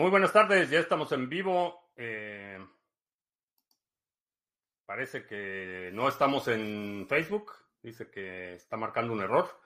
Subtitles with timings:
[0.00, 1.90] Muy buenas tardes, ya estamos en vivo.
[1.94, 2.58] Eh,
[4.86, 7.52] parece que no estamos en Facebook.
[7.82, 9.60] Dice que está marcando un error.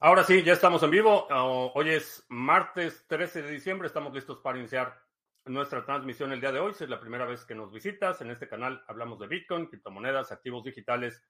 [0.00, 1.28] Ahora sí, ya estamos en vivo.
[1.30, 3.88] Oh, hoy es martes 13 de diciembre.
[3.88, 5.02] Estamos listos para iniciar
[5.44, 6.72] nuestra transmisión el día de hoy.
[6.72, 10.32] Si es la primera vez que nos visitas, en este canal hablamos de Bitcoin, criptomonedas,
[10.32, 11.22] activos digitales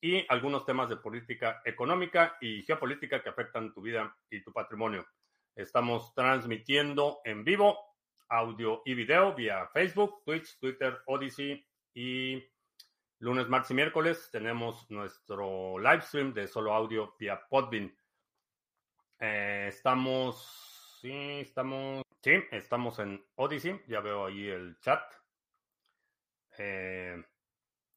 [0.00, 5.04] y algunos temas de política económica y geopolítica que afectan tu vida y tu patrimonio.
[5.58, 7.76] Estamos transmitiendo en vivo
[8.28, 12.40] audio y video vía Facebook, Twitch, Twitter, Odyssey y
[13.18, 17.92] lunes, martes y miércoles tenemos nuestro live stream de solo audio vía Podbean.
[19.18, 23.82] Eh, estamos, sí, estamos, sí, estamos en Odyssey.
[23.88, 25.02] Ya veo ahí el chat.
[26.56, 27.20] Eh,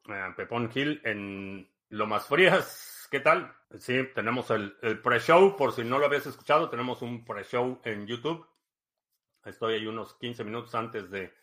[0.09, 3.53] eh, Pepón Gil en Lo Más Frías ¿Qué tal?
[3.77, 4.71] Sí, tenemos el,
[5.03, 8.47] pre-show, por si no lo habías escuchado, tenemos un pre-show en YouTube.
[9.43, 11.33] Estoy ahí unos 15 minutos antes de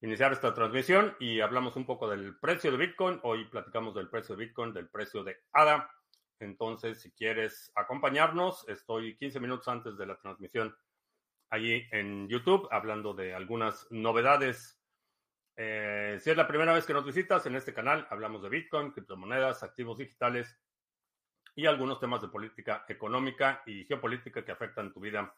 [0.00, 3.18] iniciar esta transmisión y hablamos un poco del precio de Bitcoin.
[3.24, 5.90] Hoy platicamos del precio de Bitcoin, del precio de ADA.
[6.38, 10.76] Entonces, si quieres acompañarnos, estoy 15 minutos antes de la transmisión
[11.50, 14.77] allí en YouTube hablando de algunas novedades.
[15.60, 18.92] Eh, si es la primera vez que nos visitas en este canal, hablamos de Bitcoin,
[18.92, 20.56] criptomonedas, activos digitales
[21.56, 25.34] y algunos temas de política económica y geopolítica que afectan tu vida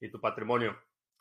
[0.00, 0.76] y tu patrimonio.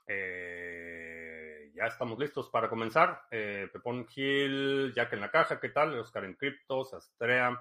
[0.08, 3.22] Eh, ya estamos listos para comenzar.
[3.30, 6.00] Eh, Pepón Gil, Jack en la caja, ¿qué tal?
[6.00, 7.56] Oscar en Criptos, Astrea,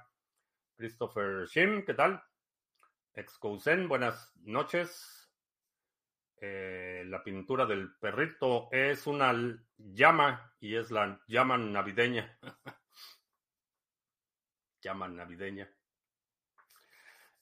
[0.74, 2.24] Christopher Shim, ¿qué tal?
[3.12, 5.21] Excousen, buenas noches.
[6.44, 9.32] Eh, la pintura del perrito es una
[9.78, 12.36] llama y es la llama navideña.
[14.82, 15.70] llama navideña.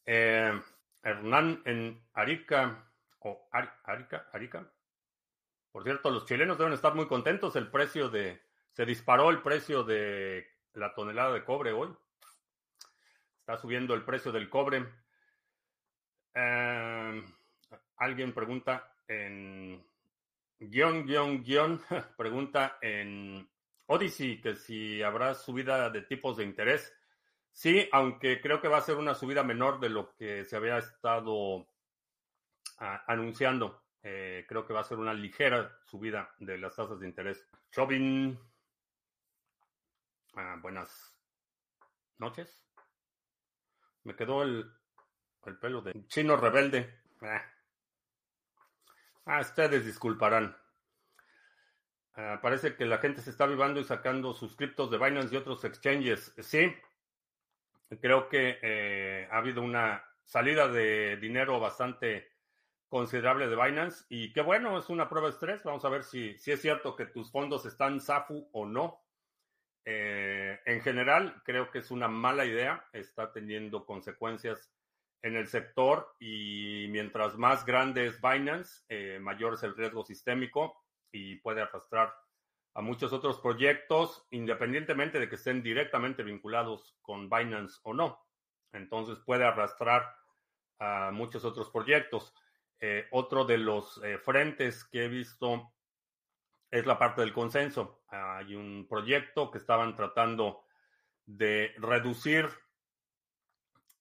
[0.05, 0.61] Eh,
[1.03, 3.49] Hernán en Arica, o
[3.85, 4.71] Arica, Arica.
[5.73, 7.57] Por cierto, los chilenos deben estar muy contentos.
[7.57, 11.89] El precio de, se disparó el precio de la tonelada de cobre hoy.
[13.39, 14.87] Está subiendo el precio del cobre.
[16.35, 17.25] Eh,
[18.01, 19.85] alguien pregunta en
[20.59, 21.81] guion, guion, guion,
[22.17, 23.49] pregunta en
[23.87, 26.93] Odyssey que si habrá subida de tipos de interés.
[27.53, 30.79] Sí, aunque creo que va a ser una subida menor de lo que se había
[30.79, 31.69] estado
[32.79, 33.85] ah, anunciando.
[34.03, 37.47] Eh, creo que va a ser una ligera subida de las tasas de interés.
[37.71, 38.39] Chauvin.
[40.37, 41.15] Ah, buenas
[42.19, 42.67] noches.
[44.05, 44.73] Me quedó el,
[45.45, 47.03] el pelo de chino rebelde.
[47.21, 47.43] Ah,
[49.27, 50.57] ah ustedes disculparán.
[52.43, 55.65] parece que la gente se está vivando y sacando sus criptos de Binance y otros
[55.65, 56.35] exchanges.
[56.39, 56.75] Sí,
[57.99, 62.29] Creo que eh, ha habido una salida de dinero bastante
[62.89, 65.65] considerable de Binance y qué bueno, es una prueba de estrés.
[65.65, 69.03] Vamos a ver si, si es cierto que tus fondos están SAFU o no.
[69.85, 74.73] Eh, en general, creo que es una mala idea, está teniendo consecuencias
[75.23, 80.83] en el sector y mientras más grande es Binance, eh, mayor es el riesgo sistémico
[81.13, 82.15] y puede arrastrar
[82.75, 88.25] a muchos otros proyectos, independientemente de que estén directamente vinculados con Binance o no.
[88.73, 90.15] Entonces puede arrastrar
[90.79, 92.35] a muchos otros proyectos.
[92.81, 95.73] Eh, otro de los eh, frentes que he visto
[96.71, 98.03] es la parte del consenso.
[98.09, 100.65] Hay un proyecto que estaban tratando
[101.27, 102.49] de reducir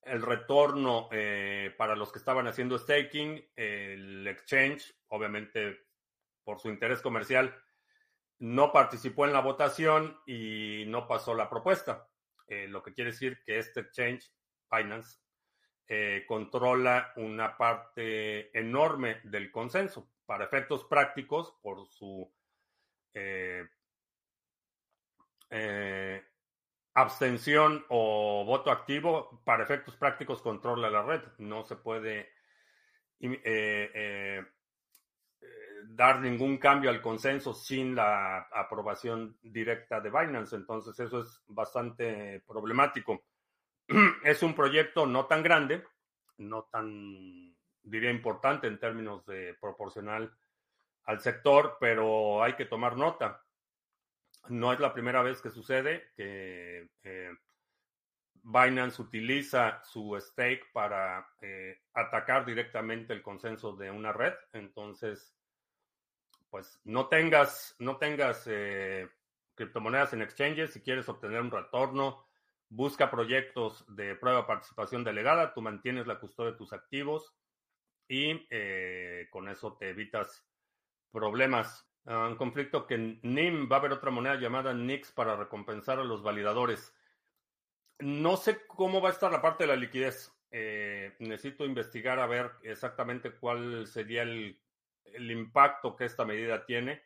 [0.09, 3.49] el retorno eh, para los que estaban haciendo staking.
[3.55, 5.87] El exchange, obviamente
[6.43, 7.55] por su interés comercial,
[8.39, 12.07] no participó en la votación y no pasó la propuesta.
[12.47, 14.31] Eh, lo que quiere decir que este exchange,
[14.71, 15.19] Binance,
[15.87, 20.09] eh, controla una parte enorme del consenso.
[20.25, 22.31] Para efectos prácticos, por su
[25.51, 26.23] eh,
[26.93, 31.21] abstención o voto activo, para efectos prácticos controla la red.
[31.37, 32.29] No se puede
[35.89, 40.55] dar ningún cambio al consenso sin la aprobación directa de Binance.
[40.55, 43.23] Entonces eso es bastante problemático.
[44.23, 45.83] Es un proyecto no tan grande,
[46.37, 50.31] no tan, diría, importante en términos de proporcional
[51.05, 53.43] al sector, pero hay que tomar nota.
[54.47, 57.31] No es la primera vez que sucede que eh,
[58.41, 64.33] Binance utiliza su stake para eh, atacar directamente el consenso de una red.
[64.53, 65.35] Entonces,
[66.49, 69.07] pues no tengas, no tengas eh,
[69.55, 72.25] criptomonedas en exchanges, si quieres obtener un retorno,
[72.69, 77.35] busca proyectos de prueba de participación delegada, tú mantienes la custodia de tus activos
[78.07, 78.47] y
[79.29, 80.43] con eso te evitas
[81.11, 81.88] problemas.
[82.05, 86.03] Ah, un conflicto que NIM va a haber otra moneda llamada NIX para recompensar a
[86.03, 86.95] los validadores.
[87.99, 90.33] No sé cómo va a estar la parte de la liquidez.
[90.51, 94.59] Eh, necesito investigar a ver exactamente cuál sería el,
[95.03, 97.03] el impacto que esta medida tiene.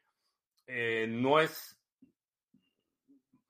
[0.67, 1.81] Eh, no es,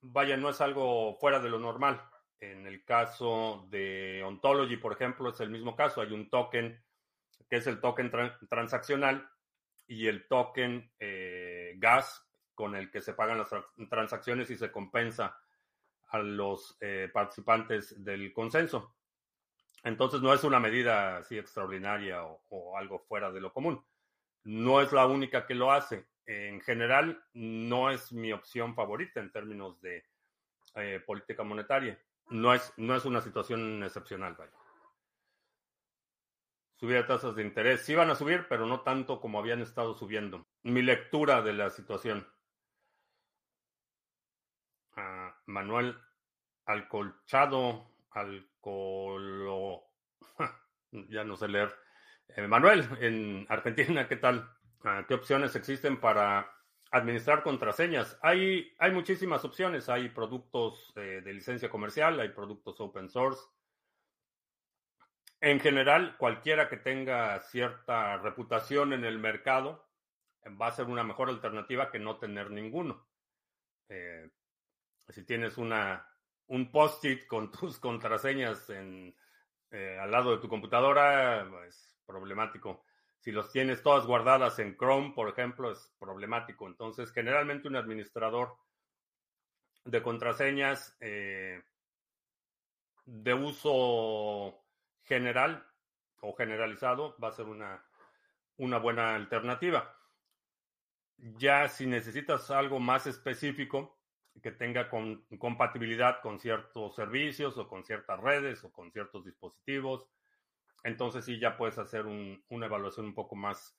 [0.01, 2.01] vaya, no es algo fuera de lo normal.
[2.39, 6.01] En el caso de Ontology, por ejemplo, es el mismo caso.
[6.01, 6.83] Hay un token
[7.49, 8.11] que es el token
[8.49, 9.29] transaccional
[9.87, 11.32] y el token eh,
[11.77, 12.25] gas
[12.55, 13.49] con el que se pagan las
[13.89, 15.37] transacciones y se compensa
[16.09, 18.95] a los eh, participantes del consenso.
[19.83, 23.83] Entonces no es una medida así extraordinaria o, algo fuera de lo común.
[24.43, 26.05] No es la única que lo hace.
[26.25, 30.05] En general, no es mi opción favorita en términos de
[30.75, 31.99] eh, política monetaria.
[32.29, 34.62] No es, no es una situación excepcional, vaya
[36.83, 37.85] subir tasas de interés.
[37.85, 40.45] Sí van a subir, pero no tanto como habían estado subiendo.
[40.63, 42.27] Mi lectura de la situación.
[44.97, 45.97] Ah, Manuel
[46.65, 49.85] Alcolchado, Alcolo...
[50.91, 51.74] ya no sé leer.
[52.35, 54.51] Eh, Manuel, en Argentina, ¿qué tal?
[54.83, 56.51] Ah, ¿Qué opciones existen para
[56.91, 58.19] administrar contraseñas?
[58.21, 59.88] Hay, hay muchísimas opciones.
[59.88, 63.41] Hay productos eh, de licencia comercial, hay productos open source.
[65.45, 69.89] En general, cualquiera que tenga cierta reputación en el mercado
[70.49, 73.05] va a ser una mejor alternativa que no tener ninguno.
[73.89, 74.31] Eh,
[75.09, 76.07] si tienes una,
[76.47, 82.85] un post-it con tus contraseñas eh, al lado de tu computadora, es pues, problemático.
[83.19, 86.67] Si los tienes todas guardadas en Chrome, por ejemplo, es problemático.
[86.67, 88.55] Entonces, generalmente un administrador
[89.83, 91.61] de contraseñas eh,
[93.03, 94.62] de uso
[95.03, 95.65] general
[96.21, 97.83] o generalizado va a ser una,
[98.57, 99.95] una buena alternativa.
[101.17, 104.00] Ya si necesitas algo más específico
[104.41, 110.09] que tenga compatibilidad con ciertos servicios o con ciertas redes o con ciertos dispositivos,
[110.83, 113.77] entonces sí ya puedes hacer una evaluación un poco más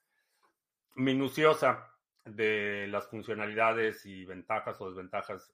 [0.94, 1.90] minuciosa
[2.24, 5.52] de las funcionalidades y ventajas o desventajas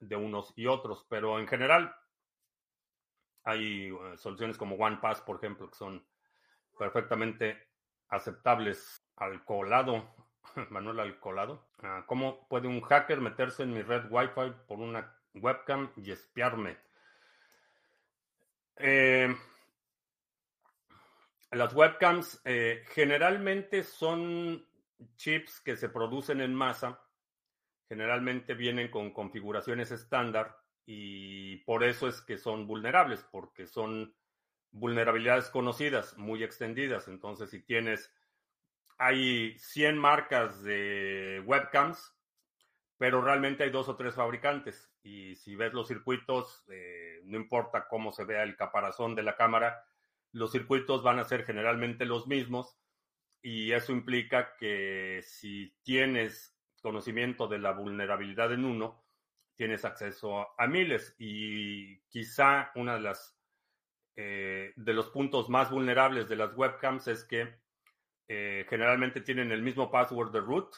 [0.00, 1.04] de unos y otros.
[1.08, 1.94] Pero en general,
[3.46, 6.04] hay eh, soluciones como OnePass, por ejemplo, que son
[6.76, 7.68] perfectamente
[8.08, 9.02] aceptables.
[9.16, 10.14] Al colado,
[10.70, 11.70] Manuel al colado.
[11.82, 16.76] Ah, ¿Cómo puede un hacker meterse en mi red Wi-Fi por una webcam y espiarme?
[18.76, 19.34] Eh,
[21.52, 24.66] las webcams eh, generalmente son
[25.16, 27.00] chips que se producen en masa.
[27.88, 34.14] Generalmente vienen con configuraciones estándar y por eso es que son vulnerables, porque son
[34.70, 37.08] vulnerabilidades conocidas, muy extendidas.
[37.08, 38.12] Entonces, si tienes,
[38.96, 42.14] hay 100 marcas de webcams,
[42.98, 44.90] pero realmente hay dos o tres fabricantes.
[45.02, 49.36] Y si ves los circuitos, eh, no importa cómo se vea el caparazón de la
[49.36, 49.84] cámara,
[50.32, 52.78] los circuitos van a ser generalmente los mismos.
[53.42, 59.05] Y eso implica que si tienes conocimiento de la vulnerabilidad en uno,
[59.56, 63.00] tienes acceso a miles y quizá una
[64.14, 67.58] eh, de los puntos más vulnerables de las webcams es que
[68.28, 70.74] eh, generalmente tienen el mismo password de root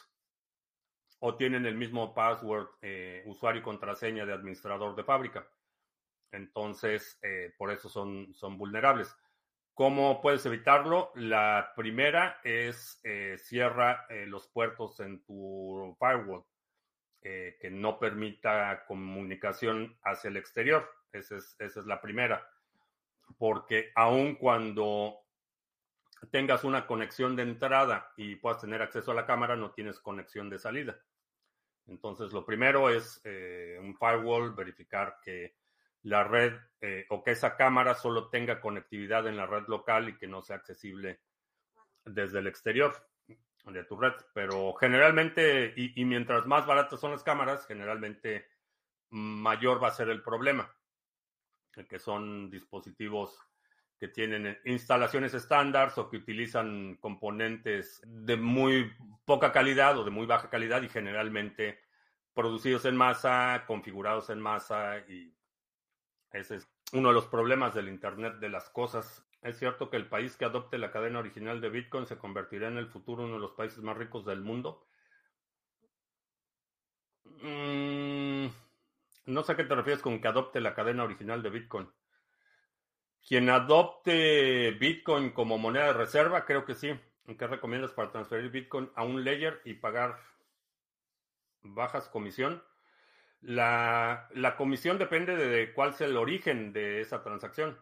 [1.19, 5.47] o tienen el mismo password eh, usuario y contraseña de administrador de fábrica.
[6.31, 7.19] Entonces,
[7.57, 9.17] por eso son, son vulnerables.
[9.73, 11.11] ¿Cómo puedes evitarlo?
[11.15, 13.01] La primera es
[13.37, 16.45] cierra los puertos en tu firewall.
[17.21, 20.89] Eh, que no permita comunicación hacia el exterior.
[21.11, 22.49] Esa es, esa es la primera.
[23.37, 25.17] Porque aun cuando
[26.31, 30.49] tengas una conexión de entrada y puedas tener acceso a la cámara, no tienes conexión
[30.49, 30.97] de salida.
[31.87, 35.57] Entonces, lo primero es eh, un firewall, verificar que
[36.03, 40.17] la red eh, o que esa cámara solo tenga conectividad en la red local y
[40.17, 41.19] que no sea accesible
[42.05, 43.08] desde el exterior
[43.65, 48.47] de tu red, pero generalmente, y, mientras más baratas son las cámaras, generalmente
[49.09, 50.73] mayor va a ser el problema,
[51.87, 53.39] que son dispositivos
[53.99, 58.91] que tienen instalaciones estándar o que utilizan componentes de muy
[59.25, 61.79] poca calidad o de muy baja calidad y generalmente
[62.33, 65.35] producidos en masa, configurados en masa y
[66.31, 70.07] ese es uno de los problemas del Internet de las cosas ¿Es cierto que el
[70.07, 73.39] país que adopte la cadena original de Bitcoin se convertirá en el futuro uno de
[73.39, 74.85] los países más ricos del mundo?
[77.23, 78.47] Mm,
[79.27, 81.89] no sé a qué te refieres con que adopte la cadena original de Bitcoin.
[83.25, 86.99] Quien adopte Bitcoin como moneda de reserva, creo que sí.
[87.37, 90.19] ¿Qué recomiendas para transferir Bitcoin a un layer y pagar
[91.61, 92.63] bajas comisión?
[93.41, 97.77] La, comisión depende de cuál sea el origen de esa transacción.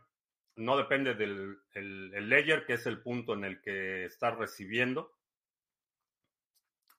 [0.58, 5.16] No depende del el, layer, que es el punto en el que estás recibiendo.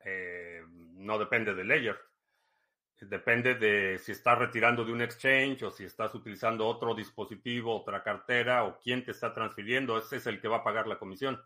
[0.04, 1.98] Eh, no depende del layer.
[3.00, 8.02] Depende de si estás retirando de un exchange o si estás utilizando otro dispositivo, otra
[8.02, 9.98] cartera o quién te está transfiriendo.
[9.98, 11.40] Ese es el que va a pagar la comisión.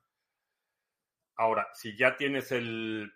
[1.36, 3.12] Ahora, si ya tienes el,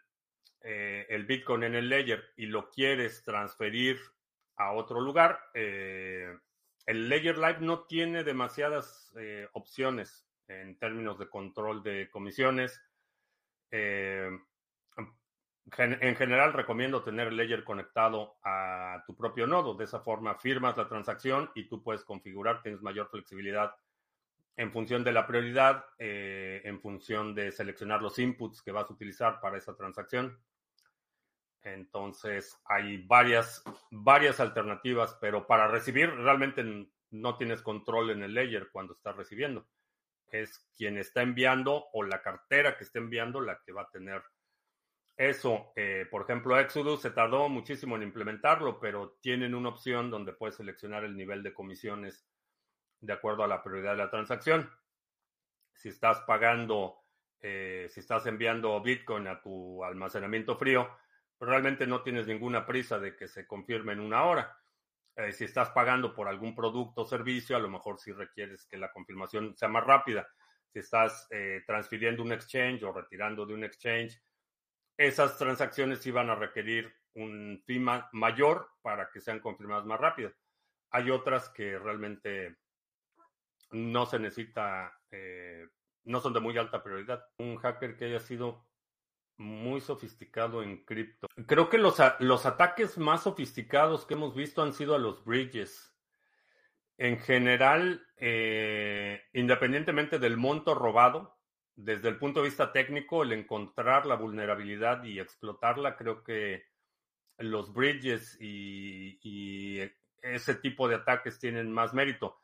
[0.62, 4.00] eh, el Bitcoin en el ledger y lo quieres transferir
[4.56, 6.34] a otro lugar, eh,
[6.86, 12.80] el Ledger Live no tiene demasiadas eh, opciones en términos de control de comisiones.
[13.70, 14.40] en
[16.16, 19.74] general, recomiendo tener Ledger conectado a tu propio nodo.
[19.74, 23.74] De esa forma, firmas la transacción y tú puedes configurar, tienes mayor flexibilidad
[24.56, 28.94] en función de la prioridad, eh, en función de seleccionar los inputs que vas a
[28.94, 30.38] utilizar para esa transacción.
[31.66, 36.64] Entonces, hay varias, varias alternativas, pero para recibir realmente
[37.10, 39.66] no tienes control en el layer cuando estás recibiendo.
[40.28, 44.22] Es quien está enviando o la cartera que está enviando la que va a tener
[45.16, 45.72] eso.
[45.74, 50.54] Eh, por ejemplo, Exodus se tardó muchísimo en implementarlo, pero tienen una opción donde puedes
[50.54, 52.28] seleccionar el nivel de comisiones
[53.00, 54.70] de acuerdo a la prioridad de la transacción.
[55.74, 57.00] Si estás pagando,
[57.40, 60.88] eh, si estás enviando Bitcoin a tu almacenamiento frío,
[61.40, 64.56] realmente no tienes ninguna prisa de que se confirme en una hora.
[65.16, 68.76] Eh, si estás pagando por algún producto o servicio, a lo mejor sí requieres que
[68.76, 70.28] la confirmación sea más rápida.
[70.72, 74.22] Si estás eh, transfiriendo un exchange o retirando de un exchange,
[74.96, 80.32] esas transacciones sí van a requerir un fee mayor para que sean confirmadas más rápido.
[80.90, 82.56] Hay otras que realmente
[83.70, 85.66] no se necesita, eh,
[86.04, 87.24] no son de muy alta prioridad.
[87.38, 88.66] Un hacker que haya sido
[89.38, 91.26] muy sofisticado en cripto.
[91.46, 95.94] Creo que los, los ataques más sofisticados que hemos visto han sido a los bridges.
[96.98, 101.36] En general, eh, independientemente del monto robado,
[101.74, 106.64] desde el punto de vista técnico, el encontrar la vulnerabilidad y explotarla, creo que
[107.38, 109.82] los bridges y
[110.22, 112.38] ese tipo de ataques tienen más mérito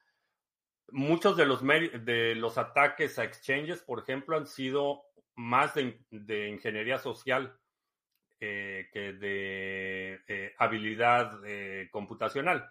[0.92, 5.02] muchos de los, de los ataques a exchanges, por ejemplo, han sido
[5.36, 7.58] más de, ingeniería social
[8.40, 12.70] eh, que de eh, habilidad eh, computacional.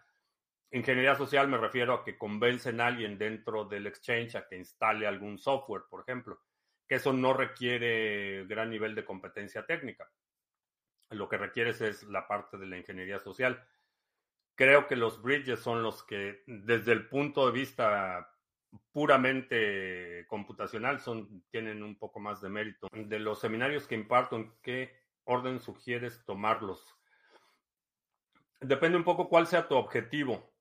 [0.71, 5.05] Ingeniería social me refiero a que convencen a alguien dentro del exchange a que instale
[5.05, 6.39] algún software, por ejemplo,
[6.87, 10.09] que eso no requiere gran nivel de competencia técnica.
[11.09, 13.61] Lo que requieres es la parte de la ingeniería social
[14.61, 18.30] creo que los bridges son los que, desde el punto de vista
[18.91, 22.87] puramente computacional, son, tienen un poco más de mérito.
[22.91, 26.85] De los seminarios que imparto, ¿en qué orden sugieres tomarlos?
[28.59, 30.53] Depende un poco cuál sea tu objetivo,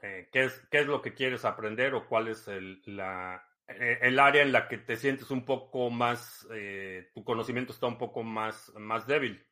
[0.00, 3.98] eh, qué, es, qué es lo que quieres aprender o cuál es el, la, eh,
[4.02, 7.98] el área en la que te sientes un poco más, eh, tu conocimiento está un
[7.98, 9.44] poco más, más débil.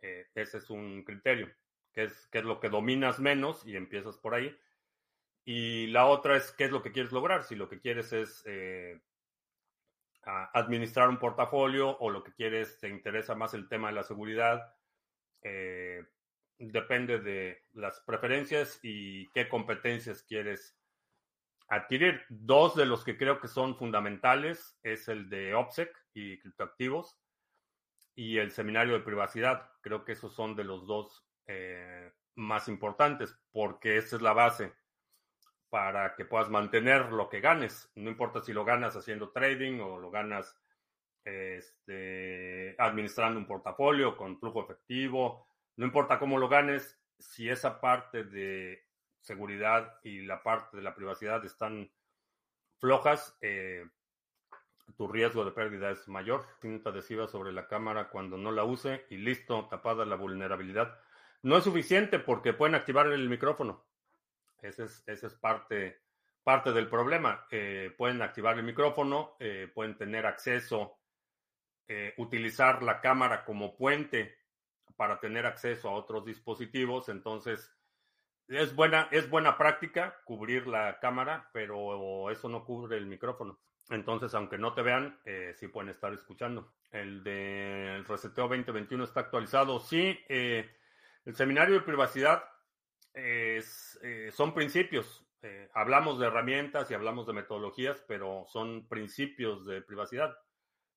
[0.00, 1.48] ese es un criterio
[1.92, 4.54] que es, es lo que dominas menos y empiezas por ahí.
[5.44, 7.44] Y la otra es qué es lo que quieres lograr.
[7.44, 9.00] Si lo que quieres es eh,
[10.54, 14.74] administrar un portafolio o lo que quieres, te interesa más el tema de la seguridad,
[15.42, 16.02] eh,
[16.58, 20.78] depende de las preferencias y qué competencias quieres
[21.68, 22.22] adquirir.
[22.30, 27.18] Dos de los que creo que son fundamentales es el de OPSEC y criptoactivos
[28.14, 29.70] y el seminario de privacidad.
[29.82, 34.72] Creo que esos son de los dos eh, más importantes, porque esa es la base
[35.74, 37.90] para que puedas mantener lo que ganes.
[37.96, 40.56] No importa si lo ganas haciendo trading o lo ganas
[41.24, 48.22] este, administrando un portafolio con flujo efectivo, no importa cómo lo ganes, si esa parte
[48.22, 48.84] de
[49.18, 51.90] seguridad y la parte de la privacidad están
[52.78, 53.84] flojas, eh,
[54.96, 56.46] tu riesgo de pérdida es mayor.
[56.60, 61.00] Cinta adhesiva sobre la cámara cuando no la use y listo, tapada la vulnerabilidad.
[61.42, 63.84] No es suficiente porque pueden activar el micrófono.
[64.64, 66.00] Ese es, parte,
[66.42, 67.46] parte del problema.
[67.50, 71.00] Eh, pueden activar el micrófono, eh, pueden tener acceso,
[71.86, 74.38] eh, utilizar la cámara como puente
[74.96, 77.10] para tener acceso a otros dispositivos.
[77.10, 77.70] Entonces,
[78.48, 83.60] es buena, es buena práctica cubrir la cámara, pero eso no cubre el micrófono.
[83.90, 85.20] Entonces, aunque no te vean,
[85.56, 86.72] sí pueden estar escuchando.
[86.90, 89.78] El de reseteo 2021 está actualizado.
[89.78, 92.44] Sí, el seminario de privacidad
[93.14, 93.62] eh,
[94.32, 95.24] son principios.
[95.42, 100.36] Eh, hablamos de herramientas y hablamos de metodologías, pero son principios de privacidad.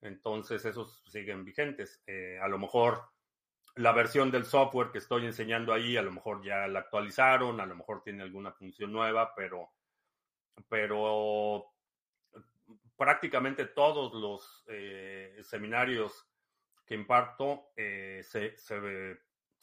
[0.02, 2.04] Entonces, esos siguen vigentes.
[2.42, 3.10] a lo mejor
[3.78, 7.66] la versión del software que estoy enseñando ahí, a lo mejor ya la actualizaron, a
[7.66, 9.70] lo mejor tiene alguna función nueva, pero,
[10.68, 11.72] pero
[12.98, 16.28] prácticamente todos los eh, seminarios
[16.86, 18.56] que imparto eh, se,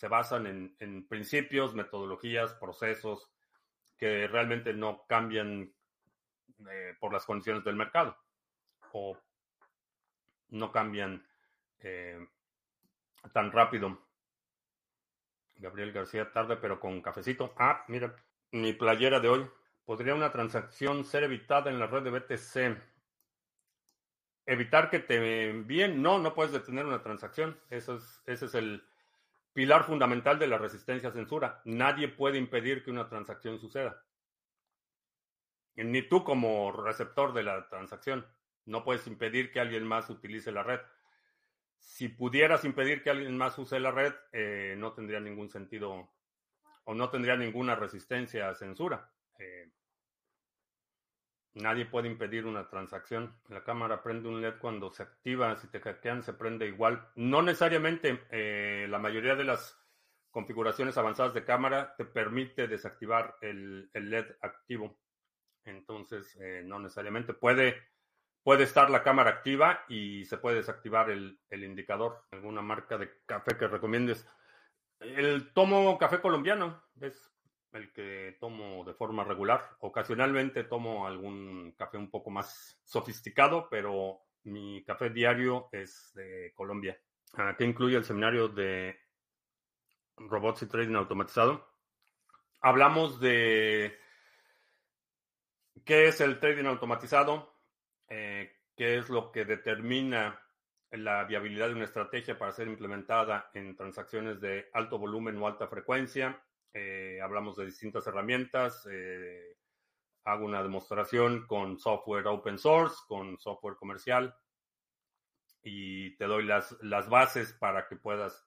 [0.05, 3.31] se, basan en, principios, metodologías, procesos
[3.97, 5.73] que realmente no cambian
[6.71, 8.15] eh, por las condiciones del mercado
[8.93, 9.17] o
[10.51, 11.27] no cambian
[13.33, 13.99] tan rápido.
[15.57, 17.55] Gabriel García, tarde pero con cafecito.
[17.57, 18.15] Ah, mira,
[18.53, 19.51] mi playera de hoy.
[19.87, 22.79] ¿Podría una transacción ser evitada en la red de BTC?
[24.45, 26.03] Evitar que te envíen.
[26.03, 27.59] No, no puedes detener una transacción.
[27.71, 28.85] Eso es, ese es el
[29.55, 31.63] pilar fundamental de la resistencia a censura.
[31.65, 34.05] Nadie puede impedir que una transacción suceda.
[35.77, 38.27] Ni tú como receptor de la transacción.
[38.67, 40.81] No puedes impedir que alguien más utilice la red
[41.85, 46.11] si pudieras impedir que alguien más use la red, eh, no tendría ningún sentido
[46.85, 49.13] o no tendría ninguna resistencia a censura.
[49.39, 49.71] Eh,
[51.55, 53.35] nadie puede impedir una transacción.
[53.49, 57.09] La cámara prende un LED cuando se activa, si te hackean se prende igual.
[57.17, 59.81] No necesariamente, eh, la mayoría de las
[60.31, 64.99] configuraciones avanzadas de cámara te permite desactivar el, LED activo.
[65.65, 67.81] Entonces, no necesariamente puede
[68.45, 72.23] puede estar la cámara activa y se puede desactivar el, indicador.
[72.31, 74.29] ¿Alguna marca de café que recomiendes?
[75.01, 76.83] El tomo café colombiano
[77.75, 79.77] el que tomo de forma regular.
[79.81, 86.99] Ocasionalmente tomo algún café un poco más sofisticado, pero mi café diario es de Colombia.
[87.59, 88.97] ¿Qué incluye el seminario de
[90.17, 91.69] robots y trading automatizado?
[92.61, 93.99] Hablamos de
[95.85, 97.53] qué es el trading automatizado,
[98.09, 100.41] eh, qué es lo que determina
[100.93, 105.67] la viabilidad de una estrategia para ser implementada en transacciones de alto volumen o alta
[105.67, 106.41] frecuencia.
[106.75, 108.87] Eh, hablamos de distintas herramientas.
[108.91, 109.57] Eh,
[110.25, 114.35] hago una demostración con software open source, con software comercial
[115.63, 118.47] y te doy las, las bases para que puedas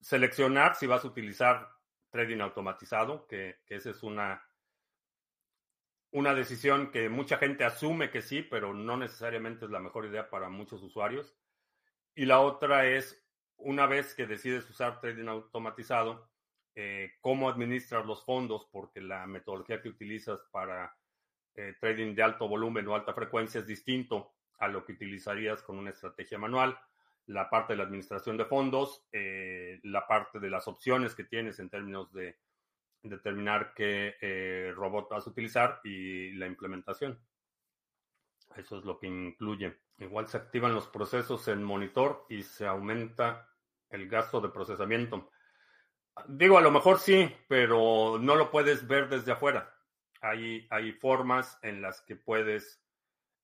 [0.00, 1.68] seleccionar si vas a utilizar
[2.10, 4.42] trading automatizado, que, que esa es una
[6.12, 10.28] una decisión que mucha gente asume que sí, pero no necesariamente es la mejor idea
[10.28, 11.34] para muchos usuarios.
[12.14, 16.30] Y la otra es, una vez que decides usar trading automatizado,
[16.74, 20.96] eh, cómo administras los fondos, porque la metodología que utilizas para
[21.54, 25.78] eh, trading de alto volumen o alta frecuencia es distinto a lo que utilizarías con
[25.78, 26.78] una estrategia manual.
[27.26, 31.58] La parte de la administración de fondos, eh, la parte de las opciones que tienes
[31.58, 32.38] en términos de
[33.02, 37.20] determinar qué eh, robot vas a utilizar y la implementación.
[38.56, 39.78] Eso es lo que incluye.
[39.98, 43.48] Igual se activan los procesos en monitor y se aumenta
[43.90, 45.30] el gasto de procesamiento.
[46.28, 49.74] Digo, a lo mejor sí, pero no lo puedes ver desde afuera.
[50.20, 52.80] Hay, hay formas en las que puedes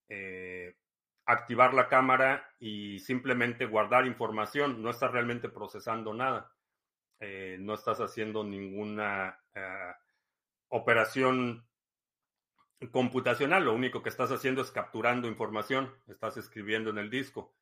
[0.08, 0.76] eh,
[1.24, 4.82] activar la cámara y simplemente guardar información.
[4.82, 6.52] No estás realmente procesando nada.
[7.20, 9.92] Eh, no estás haciendo ninguna eh,
[10.68, 11.66] operación
[12.92, 17.56] computacional, lo único que estás haciendo es capturando información, estás escribiendo en el disco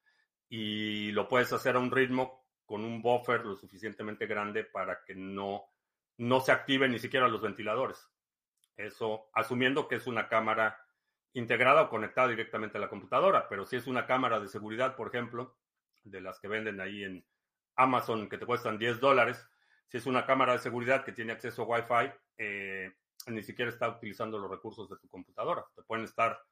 [0.48, 5.14] y lo puedes hacer a un ritmo con un buffer lo suficientemente grande para que
[5.14, 5.64] no,
[6.18, 8.08] no se activen ni siquiera los ventiladores.
[8.76, 10.78] Eso asumiendo que es una cámara
[11.32, 15.08] integrada o conectada directamente a la computadora, pero si es una cámara de seguridad, por
[15.08, 15.56] ejemplo,
[16.04, 17.24] de las que venden ahí en,
[17.76, 19.48] Amazon que te cuestan 10 dólares,
[19.88, 22.92] si es una cámara de seguridad que tiene acceso a Wi-Fi, eh,
[23.28, 25.64] ni siquiera está utilizando los recursos de tu computadora.
[25.74, 26.42] Te pueden estar,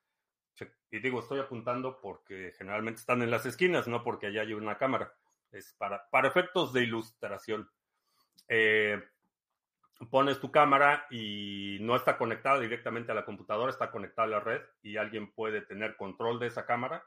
[0.90, 4.78] y digo, estoy apuntando porque generalmente están en las esquinas, no porque allá hay una
[4.78, 5.12] cámara.
[5.54, 7.68] Es para, para efectos de ilustración.
[8.48, 9.00] Eh,
[10.10, 14.40] pones tu cámara y no está conectada directamente a la computadora, está conectada a la
[14.40, 17.04] red y alguien puede tener control de esa cámara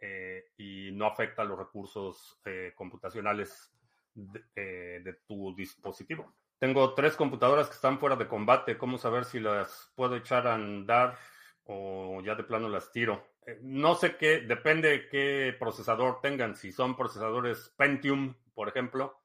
[0.00, 3.72] eh, y no afecta los recursos eh, computacionales
[4.14, 6.34] de, tu dispositivo.
[6.58, 8.76] Tengo tres computadoras que están fuera de combate.
[8.76, 11.16] ¿Cómo saber si las puedo echar a andar
[11.64, 13.24] o ya de plano las tiro?
[13.62, 16.56] No sé qué, depende qué procesador tengan.
[16.56, 19.22] Si son procesadores Pentium, por ejemplo,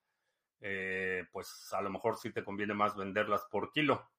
[1.32, 4.10] pues a lo mejor sí te conviene más venderlas por kilo.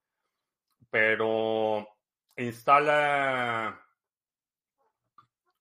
[0.90, 1.88] Pero
[2.37, 3.85] instala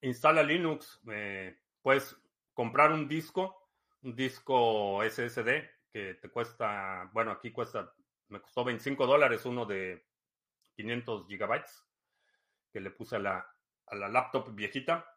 [0.03, 2.15] instala Linux, eh, puedes
[2.53, 3.69] comprar un disco,
[4.03, 7.93] un disco SSD que te cuesta, bueno, aquí cuesta,
[8.27, 10.05] me costó 25 dólares uno de
[10.75, 11.85] 500 gigabytes
[12.71, 13.52] que le puse a la,
[13.93, 15.07] a la laptop viejita.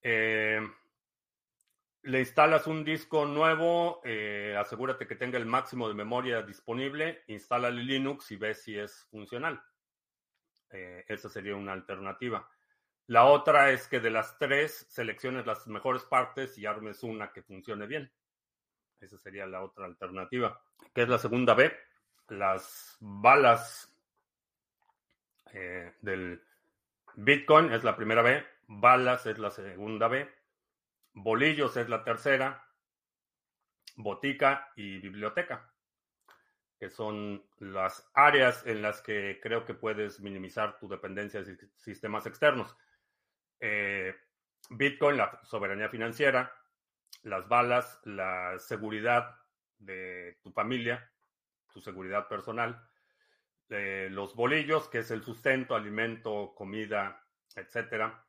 [0.00, 0.60] Eh,
[2.02, 7.82] le instalas un disco nuevo, eh, asegúrate que tenga el máximo de memoria disponible, instálale
[7.82, 9.60] Linux y ve si es funcional.
[10.70, 12.48] Eh, esa sería una alternativa.
[13.08, 17.42] La otra es que de las tres selecciones las mejores partes y armes una que
[17.42, 18.12] funcione bien.
[19.00, 20.60] Esa sería la otra alternativa.
[20.94, 21.72] ¿Qué es la segunda B?
[22.28, 23.94] Las balas
[26.02, 26.42] del
[27.20, 30.28] Bitcoin es la primera B, balas es la segunda B
[31.12, 32.64] Bolillos es la tercera.
[33.96, 35.74] Botica y biblioteca,
[36.78, 42.24] que son las áreas en las que creo que puedes minimizar tu dependencia de sistemas
[42.26, 42.76] externos.
[43.58, 44.14] Eh,
[44.70, 46.54] Bitcoin, la soberanía financiera,
[47.24, 49.34] las balas, la seguridad
[49.78, 51.12] de tu familia,
[51.72, 52.87] tu seguridad personal,
[53.70, 58.24] eh, los bolillos, que es el sustento, alimento, comida, etcétera,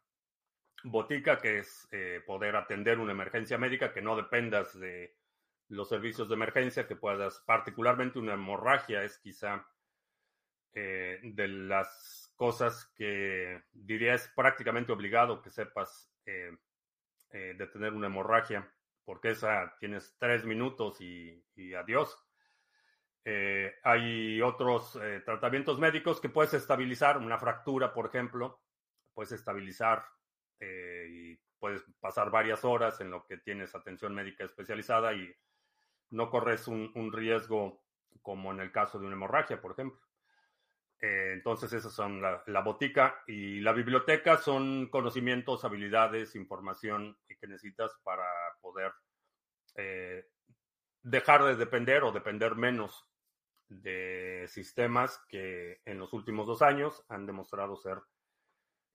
[0.83, 5.15] botica, que es eh, poder atender una emergencia médica, que no dependas de
[5.69, 9.67] los servicios de emergencia, que puedas, particularmente una hemorragia es quizá
[10.73, 16.57] eh, de las cosas que diría es prácticamente obligado que sepas eh,
[17.31, 18.71] de tener una hemorragia,
[19.05, 21.43] porque esa tienes tres minutos y
[21.75, 22.17] adiós.
[23.83, 28.61] Hay otros tratamientos médicos que puedes estabilizar, una fractura, por ejemplo,
[29.19, 30.05] puedes estabilizar
[30.61, 35.29] eh, y puedes pasar varias horas en lo que tienes atención médica especializada y
[36.11, 37.83] no corres un, riesgo
[38.21, 39.99] como en el caso de una hemorragia, por ejemplo.
[41.01, 47.91] Eh, entonces, esas son la, botica y la biblioteca son conocimientos, habilidades, información que necesitas
[48.03, 48.23] para
[48.61, 48.93] poder
[49.75, 50.29] eh,
[51.01, 53.08] dejar de depender o depender menos
[53.69, 57.99] de sistemas que en los últimos dos años han demostrado ser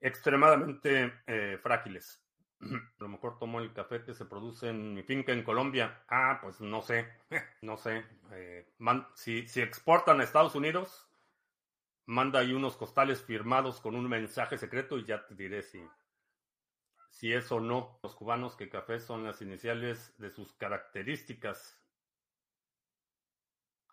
[0.00, 2.22] extremadamente eh, frágiles.
[2.60, 6.04] A lo mejor tomo el café que se produce en mi finca en Colombia.
[6.08, 7.08] Ah, pues no sé,
[7.62, 8.04] no sé.
[8.32, 8.68] Eh,
[9.14, 11.08] si, si exportan a Estados Unidos,
[12.06, 15.82] manda ahí unos costales firmados con un mensaje secreto y ya te diré si,
[17.10, 17.98] si es o no.
[18.02, 21.80] Los cubanos que café son las iniciales de sus características.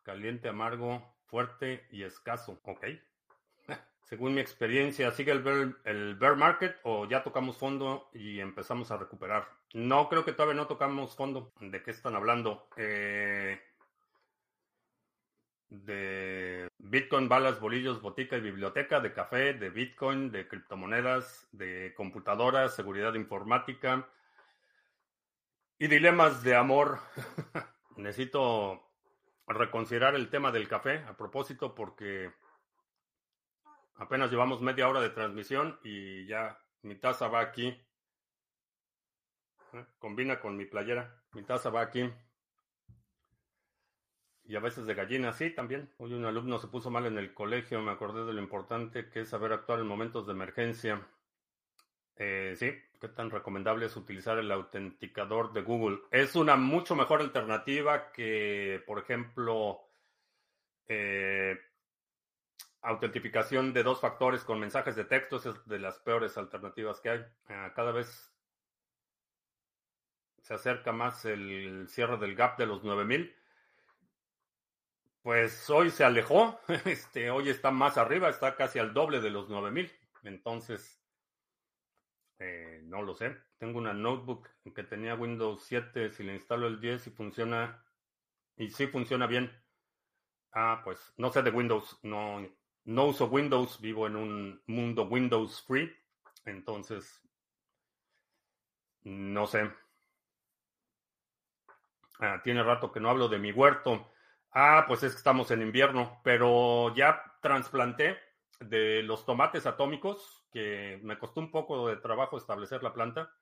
[0.04, 2.60] Caliente, amargo, fuerte y escaso.
[2.64, 2.86] Ok
[4.04, 5.42] según mi experiencia, ¿sigue el
[6.16, 9.48] bear, market o ya tocamos fondo y empezamos a recuperar?
[9.74, 11.54] No, creo que todavía no tocamos fondo.
[11.62, 12.68] ¿De qué están hablando?
[12.76, 13.58] Eh,
[15.70, 22.76] de Bitcoin, balas, bolillos, botica y biblioteca, de café, de Bitcoin, de criptomonedas, de computadoras,
[22.76, 24.10] seguridad informática
[25.80, 27.00] y dilemas de amor.
[27.96, 28.91] Necesito
[29.48, 32.32] reconsiderar el tema del café a propósito porque
[34.02, 37.68] Apenas llevamos media hora de transmisión y ya mi taza va aquí.
[39.74, 39.86] ¿Eh?
[40.00, 41.22] Combina con mi playera.
[41.34, 42.12] Mi taza va aquí.
[44.44, 45.94] Y a veces de gallina, sí, también.
[46.00, 49.20] Hoy un alumno se puso mal en el colegio, me acordé de lo importante que
[49.20, 51.08] es saber actuar en momentos de emergencia.
[52.16, 56.02] Eh, sí, ¿qué tan recomendable es utilizar el autenticador de Google?
[56.12, 59.82] Es una mucho mejor alternativa que, por ejemplo,
[60.88, 61.60] eh,
[62.84, 67.26] autentificación de dos factores con mensajes de texto es de las peores alternativas que hay.
[67.50, 68.32] Ah, cada vez
[70.44, 73.36] se acerca más el cierre del gap de los 9000.
[75.24, 79.50] Pues hoy se alejó, este, hoy está más arriba, está casi al doble de los
[79.50, 79.92] 9000.
[80.24, 81.01] Entonces,
[82.42, 83.38] eh, no lo sé.
[83.60, 87.86] Tengo una notebook que tenía Windows 7, si le instalo el 10 y funciona,
[88.58, 89.52] y sí funciona bien.
[90.52, 92.46] Ah, pues no sé de Windows, no,
[92.86, 95.96] no uso Windows, vivo en un mundo Windows free,
[96.46, 97.22] entonces
[99.04, 99.72] no sé.
[102.20, 104.12] Ah, tiene rato que no hablo de mi huerto.
[104.52, 108.18] Ah, pues es que estamos en invierno, pero ya trasplanté
[108.60, 113.34] de los tomates atómicos, que me costó un poco de trabajo establecer la planta.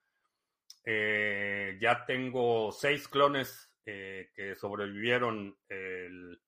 [0.85, 6.41] Eh, ya tengo seis clones eh, que sobrevivieron el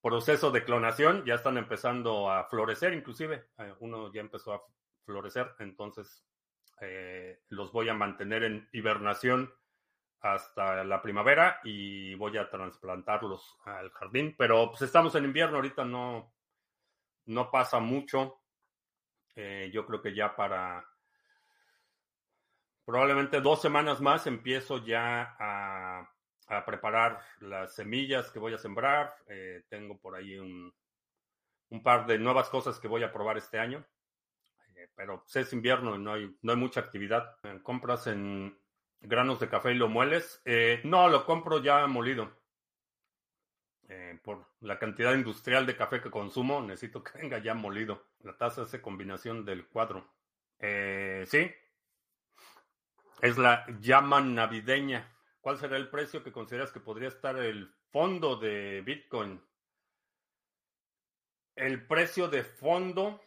[0.00, 4.62] proceso de clonación, ya están empezando a florecer, inclusive eh, uno ya empezó a
[5.04, 6.24] florecer, entonces
[7.48, 9.54] los voy a mantener en hibernación
[10.18, 15.84] hasta la primavera y voy a trasplantarlos al jardín, pero pues estamos en invierno, ahorita
[15.84, 16.34] no,
[17.26, 18.41] no pasa mucho,
[19.34, 20.84] eh, yo creo que ya para
[22.84, 26.08] probablemente dos semanas más empiezo ya a
[26.60, 29.14] preparar las semillas que voy a sembrar.
[29.28, 30.72] Eh, tengo por ahí un,
[31.82, 33.84] par de nuevas cosas que voy a probar este año.
[34.76, 37.36] Eh, pero pues, es invierno y no hay, no hay mucha actividad.
[37.62, 38.58] ¿Compras en
[39.00, 40.42] granos de café y lo mueles?
[40.44, 42.30] Eh, no, lo compro ya molido.
[43.88, 48.06] Eh, por la cantidad industrial de café que consumo, necesito que venga ya molido.
[48.22, 50.08] La taza hace combinación del cuadro.
[50.58, 51.50] Eh, sí.
[53.20, 55.12] Es la llama navideña.
[55.40, 59.42] ¿Cuál será el precio que consideras que podría estar el fondo de Bitcoin?
[61.56, 63.20] El precio de fondo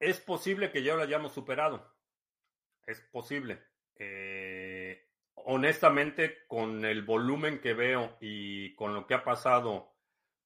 [0.00, 1.94] es posible que ya lo hayamos superado.
[2.86, 3.62] Es posible.
[3.96, 9.93] Eh, honestamente, con el volumen que veo y con lo que ha pasado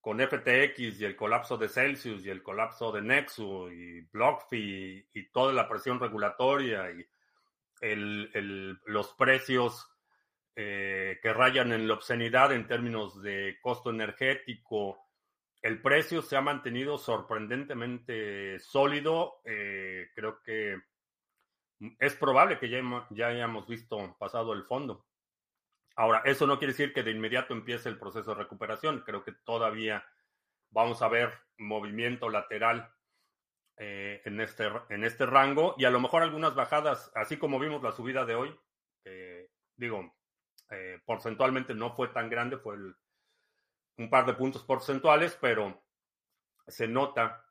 [0.08, 5.28] con FTX y el colapso de Celsius y el colapso de Nexus y BlockFi y,
[5.28, 7.06] toda la presión regulatoria y
[8.86, 9.86] los precios
[10.56, 14.98] eh, que rayan en la obscenidad en términos de costo energético,
[15.60, 19.42] el precio se ha mantenido sorprendentemente sólido.
[19.44, 20.78] Eh, creo que
[21.98, 25.04] es probable que ya, ya hayamos visto pasado el fondo.
[25.98, 29.02] Ahora, eso no quiere decir que de inmediato empiece el proceso de recuperación.
[29.04, 30.04] Creo que todavía
[30.70, 32.94] vamos a ver movimiento lateral
[33.76, 37.82] eh, en, este, en este rango y a lo mejor algunas bajadas, así como vimos
[37.82, 38.60] la subida de hoy.
[39.76, 40.14] digo,
[40.70, 42.76] eh, porcentualmente no fue tan grande, fue
[43.96, 45.82] un par de puntos porcentuales, pero
[46.66, 47.44] se nota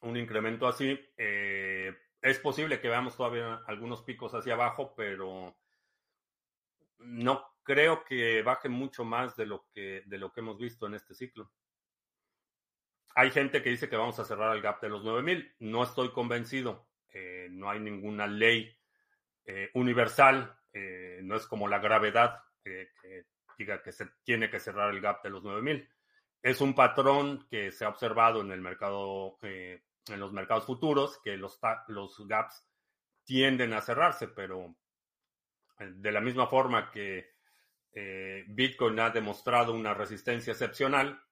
[0.00, 0.98] un incremento así.
[1.16, 5.56] Eh, es posible que veamos todavía algunos picos hacia abajo, pero
[6.98, 10.94] no creo que baje mucho más de lo que, de lo que hemos visto en
[10.94, 11.50] este ciclo.
[13.14, 15.56] Hay gente que dice que vamos a cerrar el gap de los 9000.
[15.60, 16.88] No estoy convencido.
[17.12, 18.74] Eh, no hay ninguna ley
[19.44, 20.58] eh, universal.
[21.22, 22.88] no es como la gravedad que
[23.58, 25.88] diga que se tiene que cerrar el gap de los 9000.
[26.42, 31.20] Es un patrón que se ha observado en el mercado, eh, en los mercados futuros,
[31.22, 32.66] que los, los gaps
[33.24, 34.74] tienden a cerrarse, pero
[35.78, 37.30] eh, de la misma forma que
[37.94, 41.22] eh, Bitcoin ha demostrado una resistencia excepcional,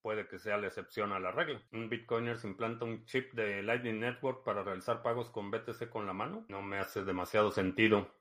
[0.00, 1.60] puede que sea la excepción a la regla.
[1.72, 6.06] Un Bitcoiner se implanta un chip de Lightning Network para realizar pagos con BTC con
[6.06, 6.46] la mano.
[6.48, 8.14] No me hace demasiado sentido.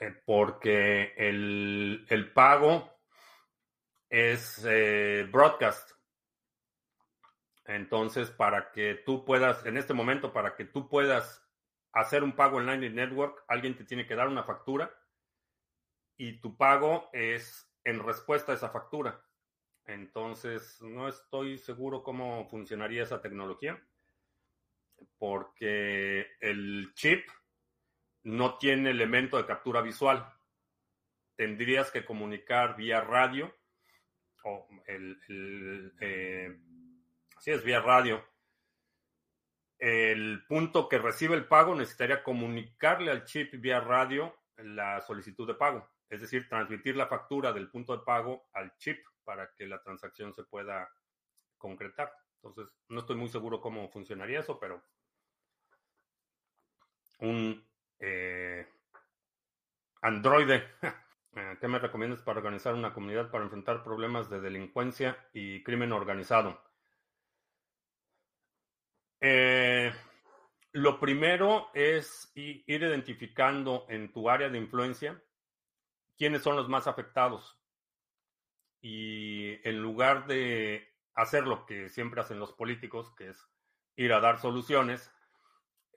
[0.00, 2.90] Eh, porque el, pago
[4.08, 5.90] es eh, broadcast.
[7.66, 11.46] Entonces, para que tú puedas, en este momento, para que tú puedas
[11.92, 14.92] hacer un pago en Lightning Network, alguien te tiene que dar una factura
[16.22, 19.20] y tu pago es en respuesta a esa factura.
[19.86, 23.84] Entonces, no estoy seguro cómo funcionaría esa tecnología,
[25.18, 27.28] porque el chip
[28.22, 30.24] no tiene elemento de captura visual.
[31.34, 33.52] Tendrías que comunicar vía radio
[34.44, 36.56] o el, eh,
[37.44, 38.24] es vía radio.
[39.76, 45.54] El punto que recibe el pago necesitaría comunicarle al chip vía radio la solicitud de
[45.54, 49.82] pago, es decir, transmitir la factura del punto de pago al chip para que la
[49.82, 50.86] transacción se pueda
[51.56, 52.12] concretar.
[52.36, 54.84] Entonces, no estoy muy seguro cómo funcionaría eso, pero
[57.20, 57.66] un
[57.98, 58.68] eh,
[60.02, 60.68] Androide.
[61.34, 65.90] Eh, ¿Qué me recomiendas para organizar una comunidad para enfrentar problemas de delincuencia y crimen
[65.92, 66.62] organizado?
[69.18, 69.90] Eh,
[70.72, 75.22] lo primero es ir identificando en tu área de influencia
[76.22, 77.58] quiénes son los más afectados.
[78.80, 83.50] Y en lugar de hacer lo que siempre hacen los políticos, que es
[83.96, 85.12] ir a dar soluciones,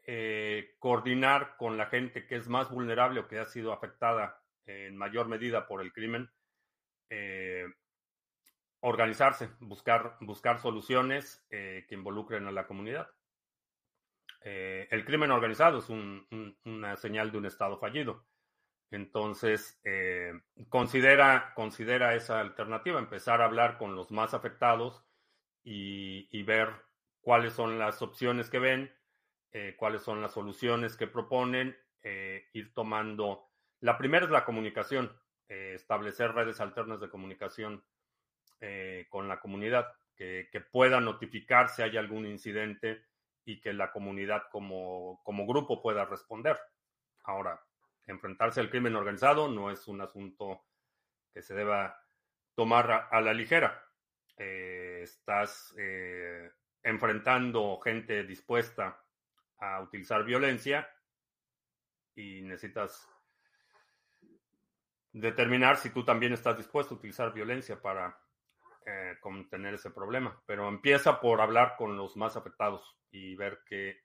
[0.07, 4.97] eh, coordinar con la gente que es más vulnerable o que ha sido afectada en
[4.97, 6.31] mayor medida por el crimen,
[7.11, 7.67] eh,
[8.79, 13.11] organizarse, buscar, buscar soluciones eh, que involucren a la comunidad.
[14.41, 18.25] el crimen organizado es una señal de un Estado fallido.
[18.95, 19.79] Entonces,
[20.69, 25.05] considera, considera esa alternativa, empezar a hablar con los más afectados
[25.65, 26.69] y, ver
[27.21, 28.95] cuáles son las opciones que ven,
[29.51, 33.49] eh, cuáles son las soluciones que proponen, eh, ir tomando.
[33.79, 35.11] La primera es la comunicación,
[35.49, 37.83] eh, establecer redes alternas de comunicación
[39.09, 43.05] con la comunidad, que, pueda notificar si hay algún incidente
[43.43, 46.57] y que la comunidad como grupo pueda responder.
[47.25, 47.61] Ahora,
[48.07, 50.65] enfrentarse al crimen organizado no es un asunto
[51.33, 52.01] que se deba
[52.55, 53.83] tomar a la ligera.
[54.37, 55.75] estás
[56.83, 59.03] enfrentando gente dispuesta
[59.57, 60.89] a utilizar violencia
[62.15, 63.09] y necesitas
[65.11, 68.19] determinar si tú también estás dispuesto a utilizar violencia para
[68.85, 70.41] eh, contener ese problema.
[70.45, 74.03] Pero empieza por hablar con los más afectados y ver qué,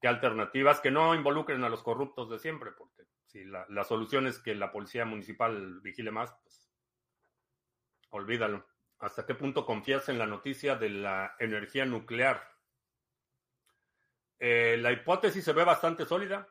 [0.00, 2.95] qué alternativas que no involucren a los corruptos de siempre, porque
[3.36, 6.70] si la, la solución es que la policía municipal vigile más, pues
[8.08, 8.66] olvídalo.
[8.98, 12.42] ¿Hasta qué punto confías en la noticia de la energía nuclear?
[14.38, 16.48] Eh, la hipótesis se ve bastante sólida.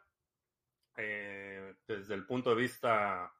[0.95, 3.33] Eh, desde el punto de vista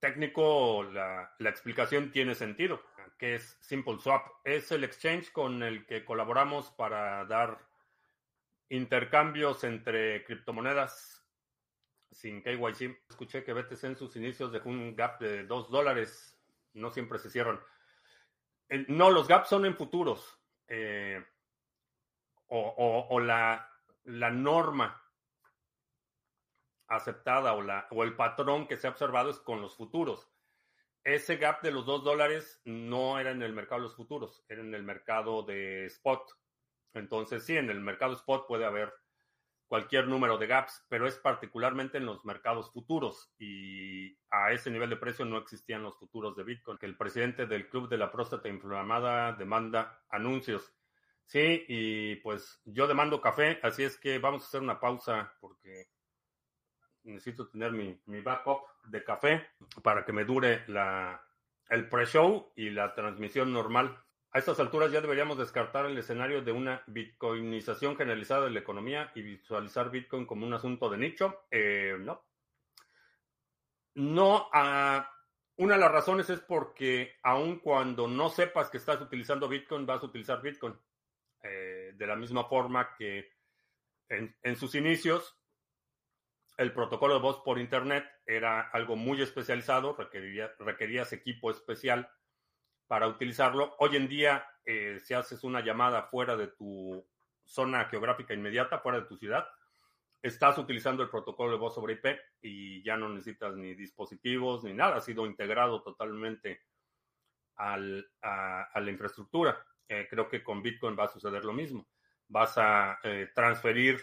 [0.00, 2.82] técnico, la, la, explicación tiene sentido.
[3.18, 4.26] ¿Qué es Simple Swap?
[4.44, 7.58] Es el exchange con el que colaboramos para dar
[8.70, 11.13] intercambios entre criptomonedas
[12.10, 13.04] sin KYC.
[13.08, 16.38] Escuché que BTC en sus inicios dejó un gap de 2 dólares.
[16.72, 17.60] No siempre se cierran.
[18.88, 20.38] No, los gaps son en futuros.
[20.68, 21.22] Eh,
[22.48, 23.68] o, la,
[24.04, 25.02] la, norma
[26.86, 30.30] aceptada o, la, o el patrón que se ha observado es con los futuros.
[31.02, 34.62] Ese gap de los dos dólares no era en el mercado de los futuros, era
[34.62, 36.30] en el mercado de spot.
[36.94, 38.92] Entonces, sí, en el mercado spot puede haber
[39.66, 44.90] cualquier número de gaps, pero es particularmente en los mercados futuros y a ese nivel
[44.90, 46.78] de precio no existían los futuros de Bitcoin.
[46.78, 50.74] Que el presidente del Club de la Próstata Inflamada demanda anuncios.
[51.24, 55.86] Sí, y pues yo demando café, así es que vamos a hacer una pausa porque
[57.04, 59.46] necesito tener mi, mi backup de café
[59.82, 61.22] para que me dure la,
[61.68, 64.03] el pre-show y la transmisión normal.
[64.34, 69.12] A estas alturas ya deberíamos descartar el escenario de una bitcoinización generalizada de la economía
[69.14, 71.44] y visualizar Bitcoin como un asunto de nicho.
[71.52, 72.20] Eh, no.
[73.94, 75.04] No, uh,
[75.58, 80.02] una de las razones es porque aun cuando no sepas que estás utilizando Bitcoin, vas
[80.02, 80.76] a utilizar Bitcoin.
[81.40, 83.36] Eh, de la misma forma que
[84.08, 85.38] en, en sus inicios,
[86.56, 92.10] el protocolo de voz por Internet era algo muy especializado, requería, requerías equipo especial
[92.86, 93.74] para utilizarlo.
[93.78, 97.04] Hoy en día, eh, si haces una llamada fuera de tu
[97.44, 99.46] zona geográfica inmediata, fuera de tu ciudad,
[100.22, 104.72] estás utilizando el protocolo de voz sobre IP y ya no necesitas ni dispositivos ni
[104.72, 104.96] nada.
[104.96, 106.62] Ha sido integrado totalmente
[107.56, 109.64] al, a, a, la infraestructura.
[109.88, 111.86] Eh, creo que con Bitcoin va a suceder lo mismo.
[112.28, 114.00] Vas a eh, transferir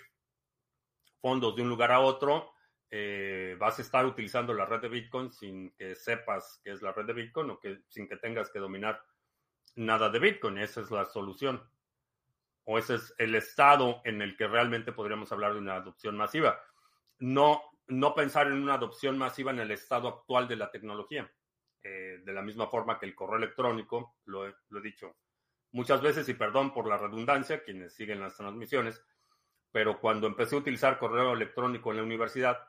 [1.19, 2.51] fondos de un lugar a otro
[2.93, 6.91] eh, vas a estar utilizando la red de Bitcoin sin que sepas qué es la
[6.91, 9.01] red de Bitcoin o que sin que tengas que dominar
[9.75, 10.57] nada de Bitcoin.
[10.57, 11.63] Esa es la solución.
[12.65, 16.61] O ese es el estado en el que realmente podríamos hablar de una adopción masiva.
[17.19, 21.31] No, no pensar en una adopción masiva en el estado actual de la tecnología.
[21.83, 25.15] Eh, de la misma forma que el correo electrónico, lo he, lo he dicho
[25.71, 29.03] muchas veces y perdón por la redundancia, quienes siguen las transmisiones,
[29.71, 32.67] pero cuando empecé a utilizar correo electrónico en la universidad,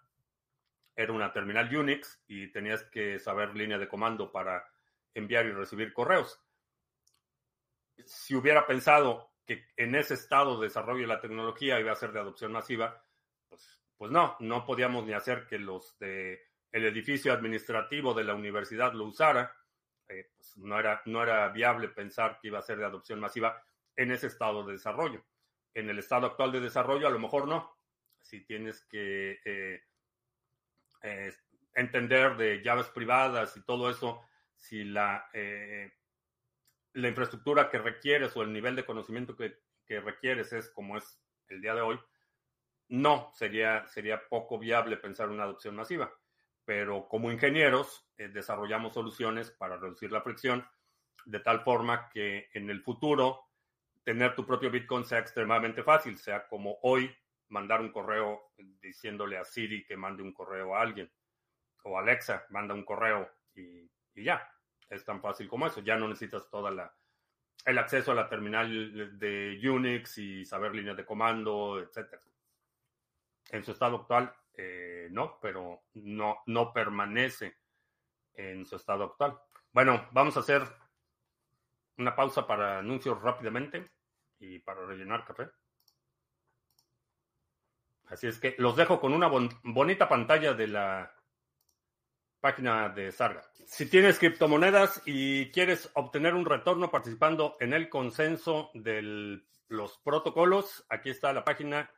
[0.95, 4.65] era una terminal Unix y tenías que saber línea de comando para
[5.15, 6.41] enviar y recibir correos.
[8.05, 12.13] Si hubiera pensado que en ese estado de desarrollo de la tecnología iba a ser
[12.13, 13.03] de adopción masiva,
[13.49, 16.41] pues, pues no, no podíamos ni hacer que los de
[16.73, 19.55] el edificio administrativo de la universidad lo usara.
[20.09, 23.63] Eh, pues no, era, no era viable pensar que iba a ser de adopción masiva
[23.95, 25.25] en ese estado de desarrollo.
[25.75, 27.77] En el estado actual de desarrollo, a lo mejor no.
[28.21, 29.83] Si tienes que eh,
[31.03, 31.33] eh,
[31.75, 34.23] entender de llaves privadas y todo eso,
[34.55, 35.93] si la, eh,
[36.95, 41.21] la infraestructura que requieres o el nivel de conocimiento que, que, requieres es como es
[41.49, 41.99] el día de hoy,
[42.89, 46.13] no, sería, sería poco viable pensar una adopción masiva.
[46.65, 50.67] Pero como ingenieros eh, desarrollamos soluciones para reducir la fricción
[51.25, 53.49] de tal forma que en el futuro
[54.05, 57.15] tener tu propio Bitcoin sea extremadamente fácil, sea como hoy
[57.53, 61.11] mandar un correo diciéndole a Siri que mande un correo a alguien.
[61.85, 64.49] O Alexa, manda un correo y, y ya.
[64.89, 65.81] Es tan fácil como eso.
[65.81, 66.93] Ya no necesitas toda la
[67.65, 72.21] el acceso a la terminal de Unix y saber líneas de comando, etc.
[73.51, 77.59] En su estado actual, eh, no, pero no, no permanece
[78.35, 79.39] en su estado actual.
[79.73, 80.63] Bueno, vamos a hacer
[81.99, 83.91] una pausa para anuncios rápidamente
[84.39, 85.49] y para rellenar café.
[88.13, 91.15] Así es que los dejo con una bon bonita pantalla de la
[92.41, 93.43] página de Sarga.
[93.65, 100.85] Si tienes criptomonedas y quieres obtener un retorno participando en el consenso de los protocolos,
[100.91, 101.91] aquí está la página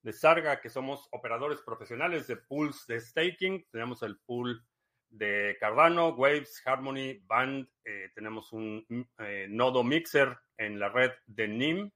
[0.00, 3.66] de Sarga, que somos operadores profesionales de pools de staking.
[3.70, 4.64] Tenemos el pool
[5.10, 7.68] de Cardano, Waves, Harmony, Band.
[7.84, 8.86] Eh, tenemos un
[9.18, 11.92] eh, nodo mixer en la red de NIM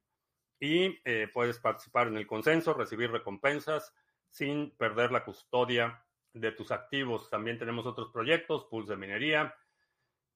[0.58, 3.94] y eh, puedes participar en el consenso, recibir recompensas
[4.28, 7.30] sin perder la custodia de tus activos.
[7.30, 9.54] También tenemos otros proyectos, pools de minería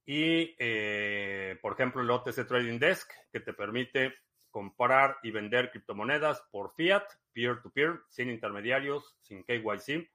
[0.06, 4.14] y, eh, por ejemplo, el OTC Trading Desk, que te permite
[4.50, 10.10] comprar y vender criptomonedas por fiat, peer-to-peer, sin intermediarios, sin KYC.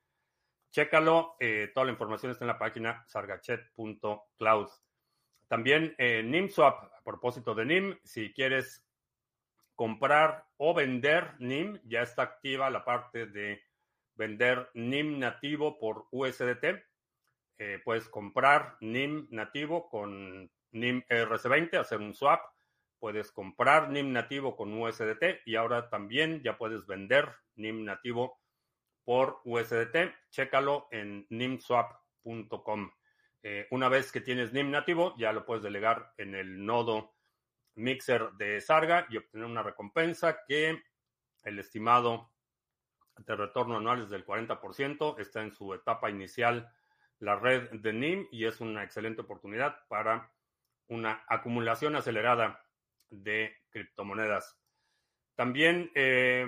[0.72, 4.68] Chécalo, eh, toda la información está en la página sargachet.cloud.
[5.48, 8.85] También eh, NIMSwap, a propósito de NIM, si quieres
[9.76, 13.62] comprar o vender NIM, ya está activa la parte de
[14.16, 16.84] vender NIM nativo por USDT.
[17.58, 22.42] Eh, puedes comprar NIM nativo con NIM RC20, hacer un swap.
[23.00, 28.40] Puedes comprar NIM nativo con USDT y ahora también ya puedes vender NIM nativo
[29.04, 30.14] por USDT.
[30.32, 32.92] Chécalo en nimswap.com.
[33.44, 37.15] Eh, una vez que tienes NIM nativo, ya lo puedes delegar en el nodo
[37.76, 40.82] Mixer de Sarga y obtener una recompensa que
[41.44, 42.32] el estimado
[43.18, 45.20] de retorno anual es del 40%.
[45.20, 46.72] Está en su etapa inicial
[47.20, 50.32] la red de NIM y es una excelente oportunidad para
[50.88, 52.64] una acumulación acelerada
[53.10, 54.60] de criptomonedas.
[55.36, 56.48] También, eh,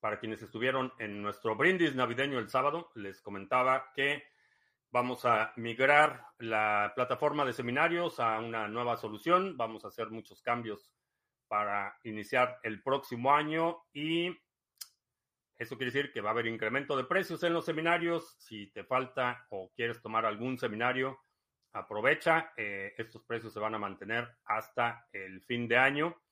[0.00, 4.24] para quienes estuvieron en nuestro brindis navideño el sábado, les comentaba que
[4.94, 9.56] vamos a migrar la plataforma de seminarios a una nueva solución.
[9.56, 10.94] Vamos a hacer muchos cambios
[11.48, 14.28] para iniciar el próximo año y
[15.56, 18.36] eso quiere decir que va a haber incremento de precios en los seminarios.
[18.38, 21.18] Si te falta o quieres tomar algún seminario,
[21.72, 22.52] aprovecha.
[22.56, 26.22] Eh, estos precios se van a mantener hasta el fin de año.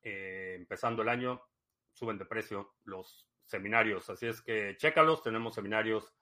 [0.00, 1.42] Eh, empezando el año,
[1.90, 4.08] suben de precio los seminarios.
[4.10, 5.24] Así es que chécalos.
[5.24, 6.14] Tenemos seminarios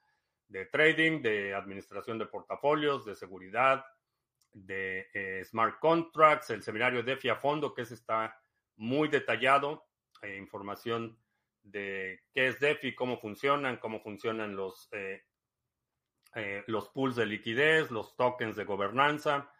[0.48, 3.84] de trading, de administración de portafolios, de seguridad,
[4.52, 8.40] de eh, smart contracts, el seminario de FIA Fondo, que ese está
[8.76, 9.86] muy detallado.
[10.38, 11.18] información
[11.64, 15.22] de qué es DeFi, cómo funcionan, cómo funcionan los, eh,
[16.34, 19.50] eh, los pools de liquidez, los tokens de gobernanza.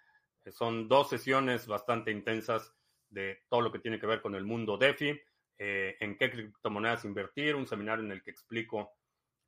[0.45, 2.75] Eh, son dos sesiones bastante intensas
[3.09, 5.19] de todo lo que tiene que ver con el mundo DeFi,
[5.57, 8.93] en qué criptomonedas invertir, un seminario en el que explico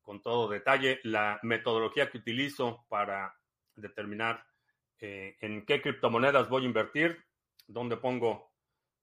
[0.07, 3.37] con todo detalle la metodología que utilizo para
[3.75, 4.47] determinar
[5.01, 7.27] en qué criptomonedas voy a invertir,
[7.67, 8.53] dónde pongo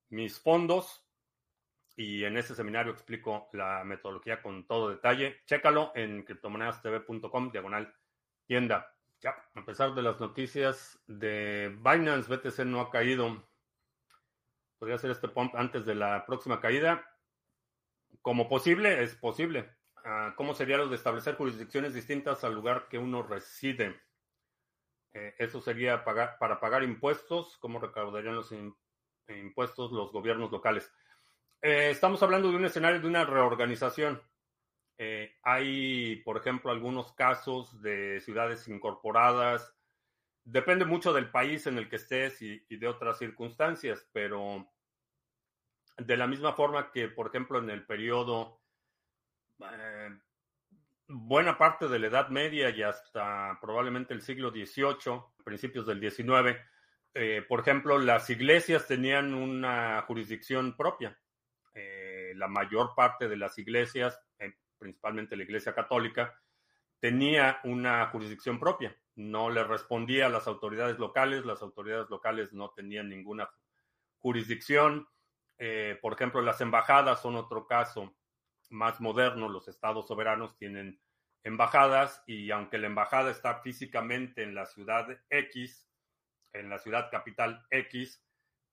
[0.09, 1.05] mis fondos
[1.97, 5.41] y en ese seminario explico la metodología con todo detalle.
[5.45, 7.93] Chécalo en criptomonedastv.com, diagonal
[8.47, 8.89] tienda.
[9.19, 13.45] Ya, a pesar de las noticias de Binance, BTC no ha caído.
[14.79, 17.05] Podría hacer este pump antes de la próxima caída.
[18.21, 19.82] Como posible, es posible.
[20.35, 24.01] ¿Cómo sería lo de establecer jurisdicciones distintas al lugar que uno reside?
[25.13, 27.57] Eh, eso sería pagar, para pagar impuestos.
[27.59, 28.53] ¿Cómo recaudarían los
[29.27, 30.91] impuestos los gobiernos locales?
[31.61, 34.21] Eh, estamos hablando de un escenario de una reorganización.
[34.97, 39.73] Eh, hay, por ejemplo, algunos casos de ciudades incorporadas.
[40.43, 44.69] Depende mucho del país en el que estés y, de otras circunstancias, pero
[45.97, 48.62] de la misma forma que, por ejemplo, en el periodo,
[49.59, 50.09] eh,
[51.07, 56.57] buena parte de la Edad Media y hasta probablemente el siglo XVIII, principios del XIX,
[57.47, 61.15] por ejemplo, las iglesias tenían una jurisdicción propia
[61.75, 66.39] eh, la mayor parte de las iglesias, eh, principalmente la iglesia católica,
[66.99, 68.95] tenía una jurisdicción propia.
[69.15, 73.49] No le respondía a las autoridades locales, las autoridades locales no tenían ninguna
[74.19, 75.07] jurisdicción.
[75.57, 78.15] Eh, por ejemplo, las embajadas son otro caso
[78.73, 79.47] más moderno.
[79.47, 80.99] Los estados soberanos tienen
[81.43, 85.89] embajadas y aunque la embajada está físicamente en la ciudad X,
[86.53, 88.23] en la ciudad capital X,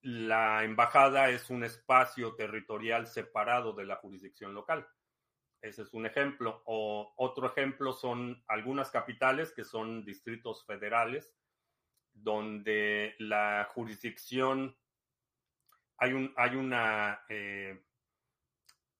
[0.02, 4.88] la embajada es un espacio territorial separado de la jurisdicción local.
[5.60, 6.62] Ese es un ejemplo.
[6.64, 11.36] O otro ejemplo son algunas capitales que son distritos federales,
[12.12, 14.76] donde la jurisdicción
[15.98, 17.84] hay un hay una eh,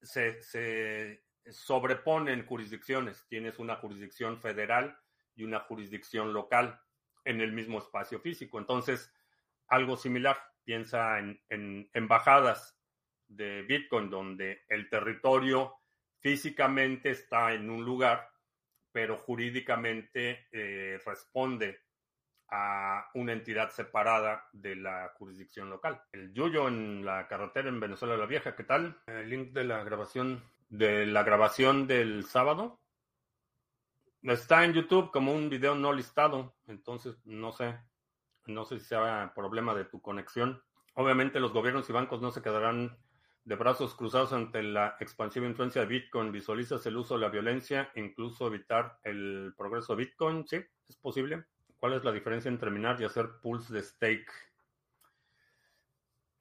[0.01, 3.25] se, se sobreponen jurisdicciones.
[3.27, 4.97] Tienes una jurisdicción federal
[5.35, 6.79] y una jurisdicción local
[7.25, 8.59] en el mismo espacio físico.
[8.59, 9.13] Entonces,
[9.67, 12.77] algo similar piensa en, embajadas
[13.27, 15.75] de Bitcoin, donde el territorio
[16.19, 18.29] físicamente está en un lugar,
[18.91, 21.79] pero jurídicamente eh, responde
[22.51, 26.01] a una entidad separada de la jurisdicción local.
[26.11, 29.01] El Yuyo en la carretera en Venezuela la Vieja, ¿qué tal?
[29.07, 32.79] El link de la grabación de la grabación del sábado
[34.23, 37.77] está en YouTube como un video no listado, entonces no sé.
[38.45, 40.61] No sé si sea problema de tu conexión.
[40.95, 42.97] Obviamente los gobiernos y bancos no se quedarán
[43.43, 46.31] de brazos cruzados ante la expansiva influencia de Bitcoin.
[46.31, 50.47] ¿Visualizas el uso de la violencia, incluso evitar el progreso de Bitcoin?
[50.47, 51.45] Sí, es posible.
[51.81, 54.31] ¿Cuál es la diferencia entre minar y hacer pools de stake?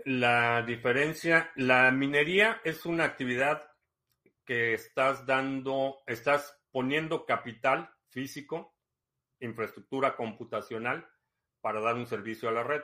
[0.05, 3.65] La diferencia, la minería es una actividad
[4.45, 8.75] que estás dando, estás poniendo capital físico,
[9.39, 11.09] infraestructura computacional
[11.63, 12.83] para dar un servicio a la red.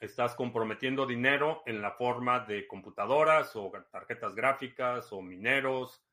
[0.00, 6.04] Estás comprometiendo dinero en la forma de computadoras o tarjetas gráficas o mineros.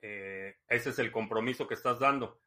[0.00, 2.40] Eh, ese es el compromiso que estás dando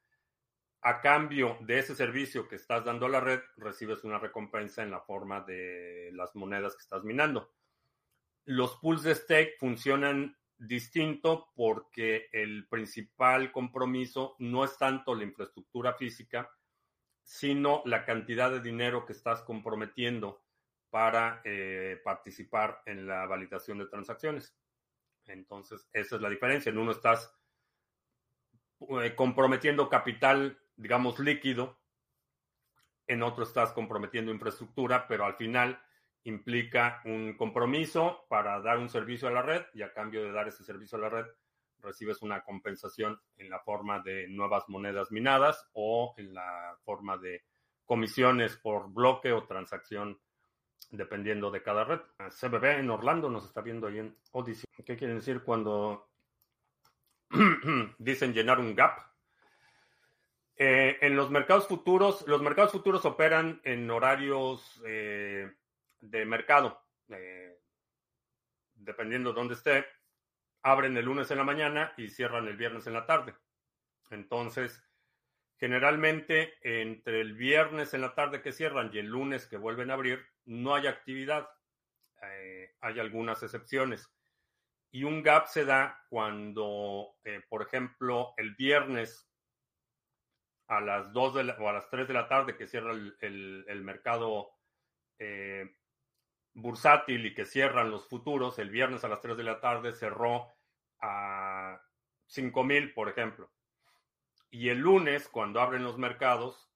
[0.84, 4.92] a cambio de ese servicio que estás dando a la red, recibes una recompensa en
[4.92, 7.54] la forma de las monedas que estás minando.
[8.46, 15.94] Los pools de stake funcionan distinto porque el principal compromiso no es tanto la infraestructura
[15.94, 16.52] física,
[17.24, 20.44] sino la cantidad de dinero que estás comprometiendo
[20.90, 24.54] para eh, participar en la validación de transacciones.
[25.26, 26.70] Entonces, esa es la diferencia.
[26.70, 27.34] En uno estás
[29.02, 31.80] eh, comprometiendo capital digamos, líquido,
[33.08, 35.82] en otro estás comprometiendo infraestructura, pero al final
[36.24, 40.48] implica un compromiso para dar un servicio a la red y a cambio de dar
[40.48, 41.26] ese servicio a la red
[41.84, 47.44] recibes una compensación en la forma de nuevas monedas minadas o en la forma de
[47.86, 50.20] comisiones por bloque o transacción
[50.90, 52.00] dependiendo de cada red.
[52.18, 54.66] CBB en Orlando nos está viendo ahí en Odyssey.
[54.86, 56.10] ¿Qué quiere decir cuando
[57.98, 59.13] dicen llenar un gap?
[60.56, 65.52] Eh, en los mercados futuros, los mercados futuros operan en horarios eh,
[66.00, 66.80] de mercado.
[67.10, 67.58] Eh,
[68.76, 69.86] dependiendo de dónde esté,
[70.62, 73.34] abren el lunes en la mañana y cierran el viernes en la tarde.
[74.12, 74.84] Entonces,
[75.58, 79.96] generalmente entre el viernes en la tarde que cierran y el lunes que vuelven a
[79.96, 81.50] abrir, no hay actividad.
[82.82, 84.10] hay algunas excepciones.
[84.92, 87.16] Y un gap se da cuando,
[87.50, 89.33] por ejemplo, el viernes
[90.68, 94.52] a las 2 o a las 3 de la tarde que cierra el, mercado
[95.20, 95.76] eh,
[96.54, 100.48] bursátil y que cierran los futuros, el viernes a las 3 de la tarde cerró
[101.00, 101.82] a
[102.30, 103.52] 5.000, por ejemplo.
[104.50, 106.72] Y el lunes, cuando abren los mercados,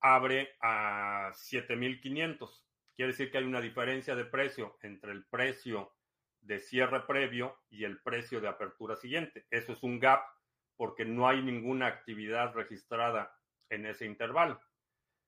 [0.00, 2.64] abre a 7.500.
[2.94, 5.94] Quiere decir que hay una diferencia de precio entre el precio
[6.40, 9.46] de cierre previo y el precio de apertura siguiente.
[9.50, 10.22] Eso es un gap
[10.76, 13.36] porque no hay ninguna actividad registrada
[13.70, 14.60] en ese intervalo.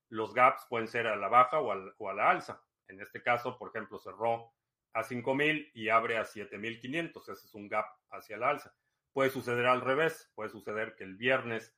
[0.08, 2.62] Los gaps pueden ser a la baja o, a la alza.
[2.88, 4.52] En este caso, por ejemplo, cerró
[4.92, 7.32] a 5.000 y abre a 7.500.
[7.32, 8.74] Ese es un gap hacia la alza.
[9.12, 10.30] Puede suceder al revés.
[10.34, 11.74] Puede suceder que el viernes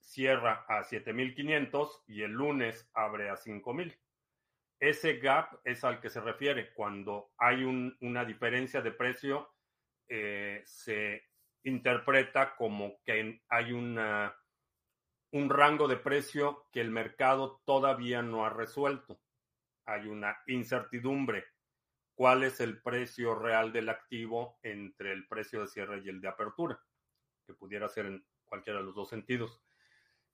[0.00, 3.96] cierra a 7.500 y el lunes abre a 5.000.
[4.80, 9.52] Ese gap es al que se refiere cuando hay una diferencia de precio,
[10.08, 11.24] eh, se
[11.64, 14.34] interpreta como que hay una,
[15.32, 19.20] un rango de precio que el mercado todavía no ha resuelto.
[19.84, 21.44] Hay una incertidumbre.
[22.14, 26.28] ¿Cuál es el precio real del activo entre el precio de cierre y el de
[26.28, 26.80] apertura?
[27.46, 29.62] Que pudiera ser en cualquiera de los dos sentidos.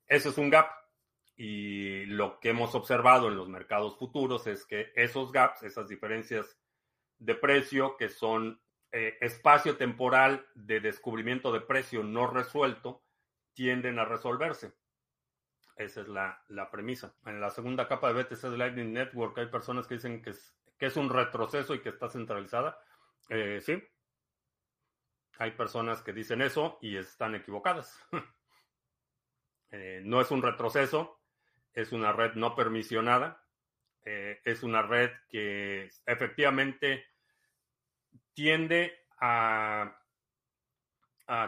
[0.07, 0.69] Ese es un gap.
[1.37, 6.57] Y lo que hemos observado en los mercados futuros es que esos gaps, esas diferencias
[7.17, 8.61] de precio que son
[8.97, 13.03] eh, espacio temporal de descubrimiento de precio no resuelto
[13.51, 14.71] tienden a resolverse.
[15.75, 17.13] Esa es la, premisa.
[17.25, 20.57] En la segunda capa de BTC de Lightning Network hay personas que dicen que es,
[20.77, 22.79] que es un retroceso y que está centralizada.
[23.27, 23.83] Eh, sí.
[25.39, 27.99] Hay personas que dicen eso y están equivocadas.
[29.71, 31.19] Eh, no es un retroceso,
[31.73, 33.43] es una red no permisionada.
[34.03, 37.03] es una red que efectivamente
[38.35, 39.97] tiende a,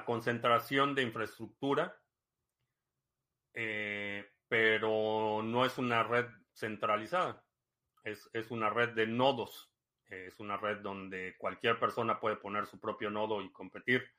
[0.06, 1.96] concentración de infraestructura,
[3.54, 7.44] eh, pero no es una red centralizada,
[8.04, 9.72] es, una red de nodos,
[10.08, 14.10] es una red donde cualquier persona puede poner su propio nodo y competir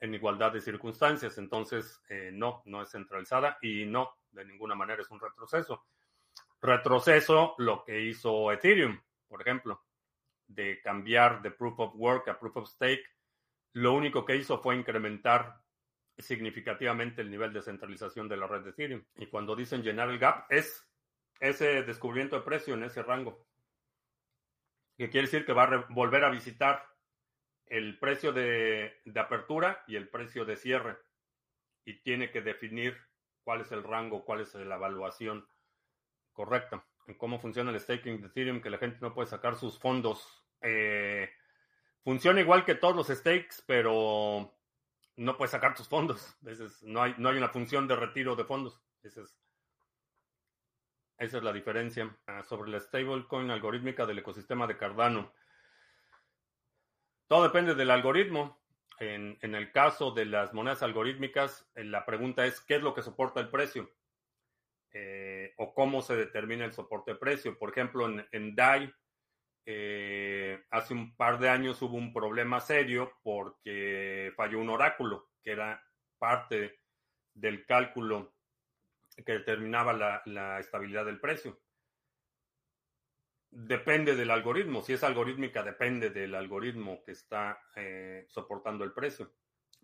[0.00, 1.38] en igualdad de circunstancias.
[1.38, 5.84] Entonces, eh, no, no es centralizada y no, de ninguna manera es un retroceso.
[6.60, 9.87] Retroceso lo que hizo Ethereum, por ejemplo
[10.48, 13.04] de cambiar de proof of work a proof of stake,
[13.74, 15.60] lo único que hizo fue incrementar
[16.16, 19.04] significativamente el nivel de centralización de la red de Ethereum.
[19.16, 20.84] Y cuando dicen llenar el gap, es
[21.38, 23.46] ese descubrimiento de precio en ese rango.
[24.96, 26.84] Que quiere decir que va a volver a visitar
[27.66, 30.96] el precio de, de apertura y el precio de cierre.
[31.84, 32.96] Y tiene que definir
[33.44, 35.46] cuál es el rango, cuál es la evaluación
[36.32, 36.84] correcta
[37.16, 40.37] cómo funciona el staking de Ethereum, que la gente no puede sacar sus fondos.
[40.60, 41.30] Eh,
[42.02, 44.52] funciona igual que todos los stakes, pero
[45.16, 46.36] no puedes sacar tus fondos.
[46.82, 48.80] no, hay, no hay una función de retiro de fondos.
[49.02, 49.36] Ese es
[51.18, 52.16] Esa es la diferencia.
[52.26, 55.32] Ah, sobre la stablecoin algorítmica del ecosistema de Cardano.
[57.26, 58.58] Todo depende del algoritmo.
[59.00, 63.02] En, el caso de las monedas algorítmicas, eh, la pregunta es qué es lo que
[63.02, 63.88] soporta el precio
[64.92, 67.56] eh, o cómo se determina el soporte de precio.
[67.58, 68.92] Por ejemplo, en, en DAI,
[69.70, 75.52] eh, hace un par de años hubo un problema serio porque falló un oráculo, que
[75.52, 75.84] era
[76.16, 76.80] parte
[77.34, 78.34] del cálculo
[79.26, 81.60] que determinaba la, estabilidad del precio.
[83.50, 84.80] Depende del algoritmo.
[84.80, 89.34] Si es algorítmica, depende del algoritmo que está eh, soportando el precio.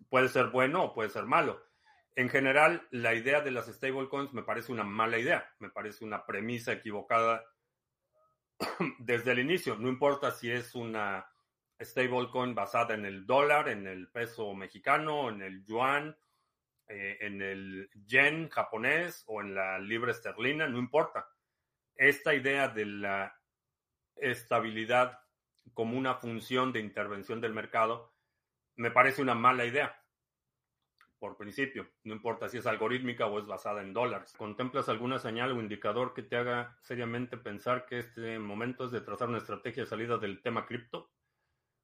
[0.09, 1.63] Puede ser bueno o puede ser malo.
[2.15, 5.53] En general, la idea de las stablecoins me parece una mala idea.
[5.59, 7.45] Me parece una premisa equivocada
[8.99, 9.75] desde el inicio.
[9.75, 11.27] No importa si es una
[11.81, 16.17] stablecoin basada en el dólar, en el peso mexicano, en el yuan,
[16.87, 21.27] eh, en el yen japonés o en la libra esterlina, no importa.
[21.95, 23.35] Esta idea de la
[24.15, 25.19] estabilidad
[25.73, 28.13] como una función de intervención del mercado
[28.75, 29.99] me parece una mala idea.
[31.19, 34.33] Por principio, no importa si es algorítmica o es basada en dólares.
[34.37, 39.01] ¿Contemplas alguna señal o indicador que te haga seriamente pensar que este momento es de
[39.01, 41.11] trazar una estrategia de salida del tema cripto?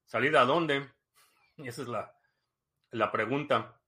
[0.05, 0.89] ¿Salida a dónde?
[1.57, 2.13] Esa es la,
[2.91, 3.79] la pregunta.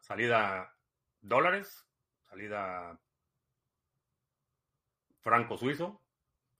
[0.00, 0.74] Salida
[1.20, 1.86] dólares,
[2.22, 3.00] salida
[5.20, 6.02] franco suizo,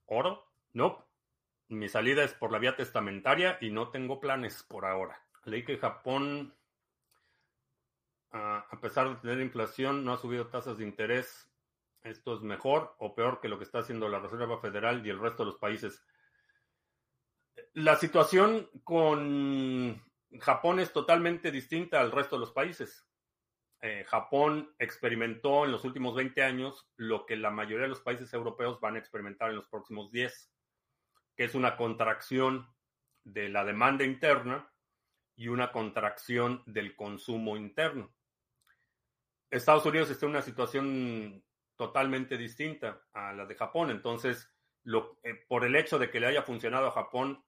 [0.06, 1.06] oro, no.
[1.68, 5.22] Mi salida es por la vía testamentaria y no tengo planes por ahora.
[5.44, 6.54] Leí que Japón,
[8.36, 11.48] a pesar de tener inflación, no ha subido tasas de interés.
[12.02, 15.20] ¿Esto es mejor o peor que lo que está haciendo la Reserva Federal y el
[15.20, 16.04] resto de los países?
[17.74, 20.02] La situación con
[20.40, 23.06] Japón es totalmente distinta al resto de los países.
[23.80, 28.32] Eh, Japón experimentó en los últimos 20 años lo que la mayoría de los países
[28.34, 30.52] europeos van a experimentar en los próximos 10,
[31.36, 32.66] que es una contracción
[33.22, 34.70] de la demanda interna
[35.36, 38.12] y una contracción del consumo interno.
[39.54, 41.44] Estados Unidos está en una situación
[41.76, 44.52] totalmente distinta a la de Japón, entonces,
[45.22, 47.44] eh, por el hecho de que le haya funcionado a Japón,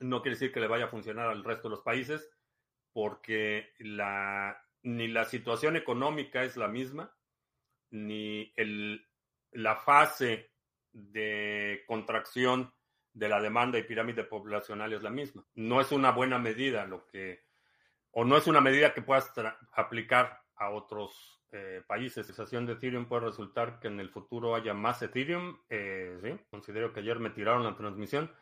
[0.00, 2.30] no quiere decir que le vaya a funcionar al resto de los países,
[2.92, 3.72] porque
[4.82, 7.14] ni la situación económica es la misma,
[7.90, 8.52] ni
[9.52, 10.50] la fase
[10.92, 12.72] de contracción
[13.12, 15.46] de la demanda y pirámide poblacional es la misma.
[15.54, 17.44] No es una buena medida lo que,
[18.10, 19.32] o no es una medida que puedas
[19.72, 22.18] aplicar a otros eh, países.
[22.28, 25.58] La sensación de Ethereum puede resultar que en el futuro haya más Ethereum.
[25.68, 28.32] Eh, sí, considero que ayer me tiraron la transmisión.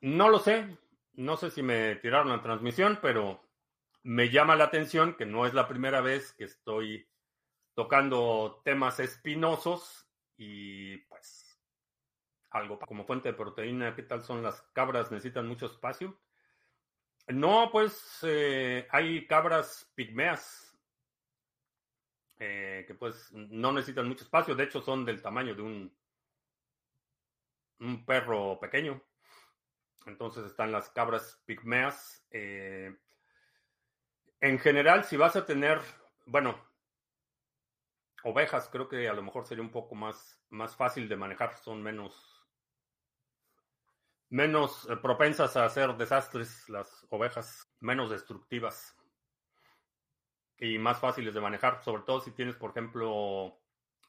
[0.00, 0.78] No lo sé,
[1.14, 3.40] no sé si me tiraron la transmisión, pero
[4.02, 7.08] me llama la atención que no es la primera vez que estoy
[7.74, 11.60] tocando temas espinosos y pues
[12.50, 15.10] algo como fuente de proteína, ¿qué tal son las cabras?
[15.10, 16.18] ¿Necesitan mucho espacio?
[17.28, 20.61] No, pues eh, hay cabras pigmeas
[22.44, 25.96] eh, que pues no necesitan mucho espacio, de hecho son del tamaño de un,
[27.78, 29.00] un perro pequeño.
[30.06, 32.26] Entonces están las cabras pigmeas.
[32.32, 32.96] Eh,
[34.40, 35.80] en general, si vas a tener,
[36.26, 36.58] bueno,
[38.24, 41.80] ovejas, creo que a lo mejor sería un poco más, más fácil de manejar, son
[41.80, 42.44] menos,
[44.30, 48.96] menos eh, propensas a hacer desastres las ovejas, menos destructivas
[50.62, 53.58] y más fáciles de manejar, sobre todo si tienes, por ejemplo,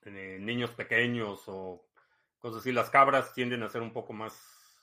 [0.03, 1.89] eh, niños pequeños o
[2.37, 2.71] cosas así.
[2.71, 4.79] Las cabras tienden a ser un poco más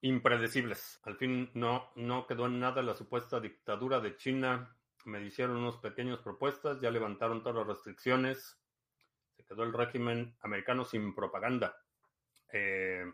[0.00, 1.00] impredecibles.
[1.04, 4.76] Al fin no, no quedó en nada la supuesta dictadura de China.
[5.04, 8.60] Me hicieron unas pequeñas propuestas, ya levantaron todas las restricciones.
[9.36, 11.76] Se quedó el régimen americano sin propaganda.
[12.52, 13.04] Eh,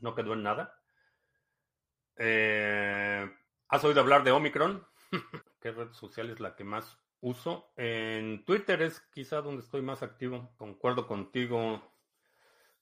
[0.00, 0.82] no quedó en nada.
[2.16, 3.30] Eh,
[3.74, 4.86] ¿Has oído hablar de Omicron?
[5.60, 7.72] ¿Qué red social es la que más uso?
[7.74, 10.54] En Twitter es quizá donde estoy más activo.
[10.58, 11.82] Concuerdo contigo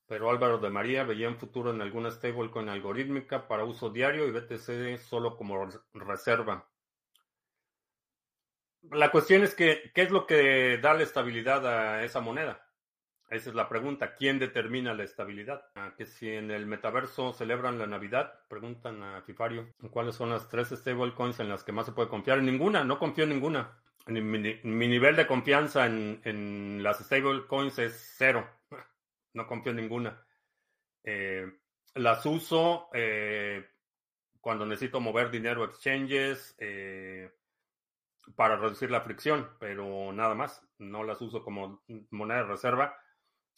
[0.06, 4.32] pero Álvaro de María veía un futuro en alguna stablecoin algorítmica para uso diario y
[4.32, 6.68] BTC solo como reserva.
[8.90, 12.61] La cuestión es que, ¿qué es lo que da la estabilidad a esa moneda?
[13.32, 14.14] Esa es la pregunta.
[14.14, 15.64] ¿Quién determina la estabilidad?
[15.74, 20.50] Ah, que si en el metaverso celebran la Navidad, preguntan a Fifario, ¿cuáles son las
[20.50, 22.40] tres stablecoins en las que más se puede confiar?
[22.40, 23.82] En ninguna, no confío en ninguna.
[24.06, 28.46] Mi, nivel de confianza en, en las stablecoins es cero
[29.32, 30.26] no confío en ninguna.
[31.02, 31.46] Eh,
[31.94, 33.64] las uso eh,
[34.42, 37.30] cuando necesito mover dinero a exchanges, eh,
[38.36, 40.62] para reducir la fricción, pero nada más.
[40.78, 42.96] No las uso como moneda de reserva.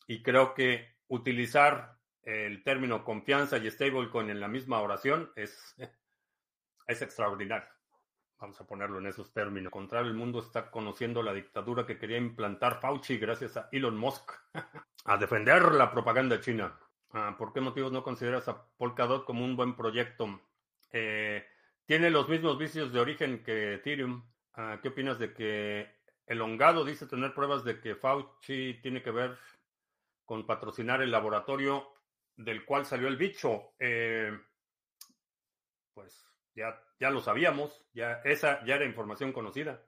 [0.06, 5.74] Y creo que utilizar el término confianza y stablecoin en la misma oración es,
[6.86, 7.68] es extraordinario.
[8.38, 9.66] Vamos a ponerlo en esos términos.
[9.66, 13.96] Al contrario, el mundo está conociendo la dictadura que quería implantar Fauci gracias a Elon
[13.96, 14.32] Musk.
[15.04, 16.78] a defender la propaganda china.
[17.12, 20.40] Ah, ¿Por qué motivos no consideras a Polkadot como un buen proyecto?
[20.92, 21.46] Eh,
[21.86, 24.24] tiene los mismos vicios de origen que Ethereum.
[24.54, 25.94] Ah, ¿Qué opinas de que
[26.26, 29.38] el hongado dice tener pruebas de que Fauci tiene que ver
[30.24, 31.92] con patrocinar el laboratorio
[32.36, 33.74] del cual salió el bicho?
[33.78, 34.32] Eh,
[35.92, 39.84] pues ya, ya lo sabíamos, ya esa ya era información conocida.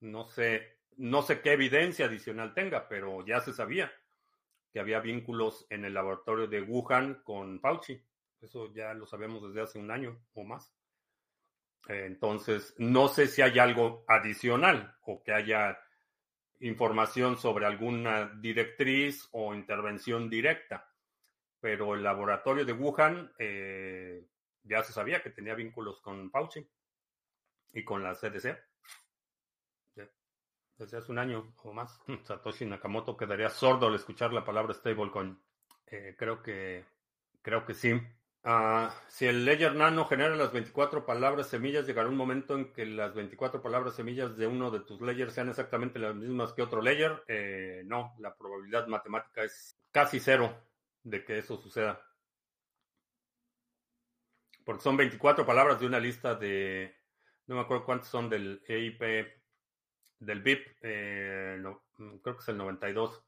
[0.00, 3.92] No sé, no sé qué evidencia adicional tenga, pero ya se sabía
[4.72, 8.02] que había vínculos en el laboratorio de Wuhan con Fauci.
[8.40, 10.72] Eso ya lo sabíamos desde hace un año o más.
[11.88, 15.78] Entonces, no sé si hay algo adicional o que haya
[16.62, 20.88] información sobre alguna directriz o intervención directa,
[21.60, 24.26] pero el laboratorio de Wuhan eh,
[24.62, 26.66] ya se sabía que tenía vínculos con Fauci
[27.72, 28.58] y con la CDC.
[30.78, 35.38] Desde hace un año o más, Satoshi Nakamoto quedaría sordo al escuchar la palabra stablecoin.
[35.86, 36.84] Eh, creo que
[37.42, 38.00] creo que sí.
[38.44, 42.84] Ah, si el Ledger Nano genera las 24 palabras semillas, llegará un momento en que
[42.84, 46.82] las 24 palabras semillas de uno de tus ledgers sean exactamente las mismas que otro
[46.82, 47.22] ledger.
[47.28, 50.60] Eh, no, la probabilidad matemática es casi cero
[51.04, 52.04] de que eso suceda.
[54.64, 56.96] Porque son 24 palabras de una lista de,
[57.46, 59.02] no me acuerdo cuántas son del EIP,
[60.18, 61.62] del BIP, eh,
[62.22, 63.24] creo que es el 92.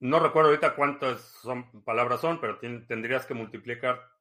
[0.00, 4.17] No recuerdo ahorita cuántas son, palabras son, pero tendrías que multiplicar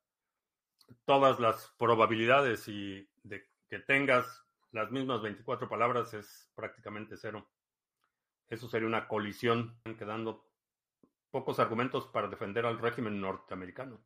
[1.06, 7.50] todas las probabilidades y de que tengas las mismas 24 palabras es prácticamente cero.
[8.50, 10.50] Eso sería una colisión, quedando
[11.32, 14.02] pocos argumentos para defender al régimen norteamericano.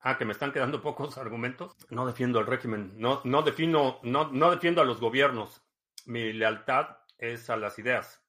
[0.00, 1.76] Ah, que me están quedando pocos argumentos.
[1.90, 5.62] No defiendo al régimen, no, no defino, no, no defiendo a los gobiernos.
[6.06, 8.24] Mi lealtad es a las ideas,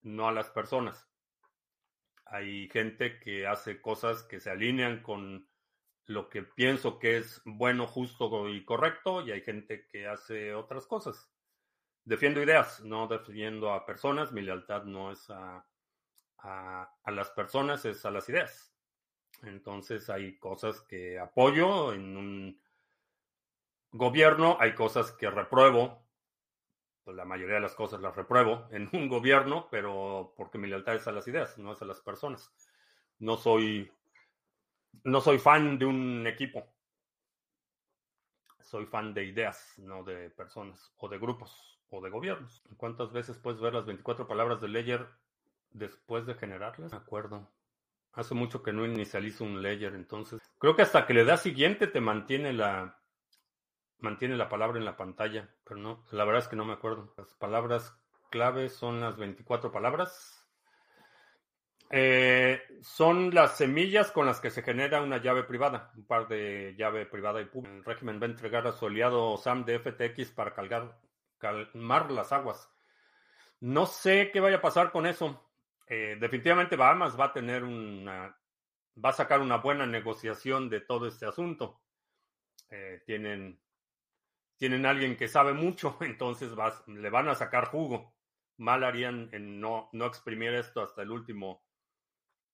[0.00, 1.08] no a las personas.
[2.26, 5.48] Hay gente que hace cosas que se alinean con
[6.06, 10.86] lo que pienso que es bueno, justo y correcto, y hay gente que hace otras
[10.86, 11.30] cosas.
[12.04, 15.64] Defiendo ideas, no defiendo a personas, mi lealtad no es a,
[16.38, 18.74] a, las personas, es a las ideas.
[19.42, 22.62] Entonces hay cosas que apoyo en un
[23.92, 26.02] gobierno, hay cosas que repruebo,
[27.04, 30.96] pues la mayoría de las cosas las repruebo en un gobierno, pero porque mi lealtad
[30.96, 32.52] es a las ideas, no es a las personas.
[33.18, 33.92] No soy
[35.04, 36.66] no soy fan de un equipo.
[38.60, 42.62] Soy fan de ideas, no de personas, o de grupos, o de gobiernos.
[42.76, 45.06] ¿Cuántas veces puedes ver las 24 palabras de Ledger
[45.70, 46.92] después de generarlas?
[46.92, 47.50] Me acuerdo.
[48.12, 50.40] Hace mucho que no inicializo un Ledger, entonces.
[50.58, 52.98] Creo que hasta que le das siguiente te mantiene la.
[53.98, 55.48] Mantiene la palabra en la pantalla.
[55.64, 57.14] Pero no, la verdad es que no me acuerdo.
[57.16, 57.96] Las palabras
[58.30, 60.41] clave son las 24 palabras.
[61.94, 66.74] Eh, son las semillas con las que se genera una llave privada, un par de
[66.74, 67.76] llave privada y pública.
[67.76, 72.66] El régimen va a entregar a su aliado Sam de FTX para calmar las aguas.
[73.60, 75.52] No sé qué vaya a pasar con eso.
[75.86, 78.38] Eh, definitivamente Bahamas va a tener una,
[79.04, 81.82] va a sacar una buena negociación de todo este asunto.
[82.70, 83.60] Eh, tienen,
[84.56, 86.52] tienen alguien que sabe mucho, entonces
[86.86, 88.14] le van a sacar jugo.
[88.56, 91.62] Mal harían en no, no exprimir esto hasta el último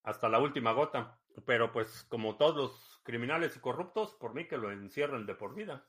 [0.03, 1.19] hasta la última gota.
[1.45, 5.55] Pero pues como todos los criminales y corruptos, por mí que lo encierren de por
[5.55, 5.87] vida.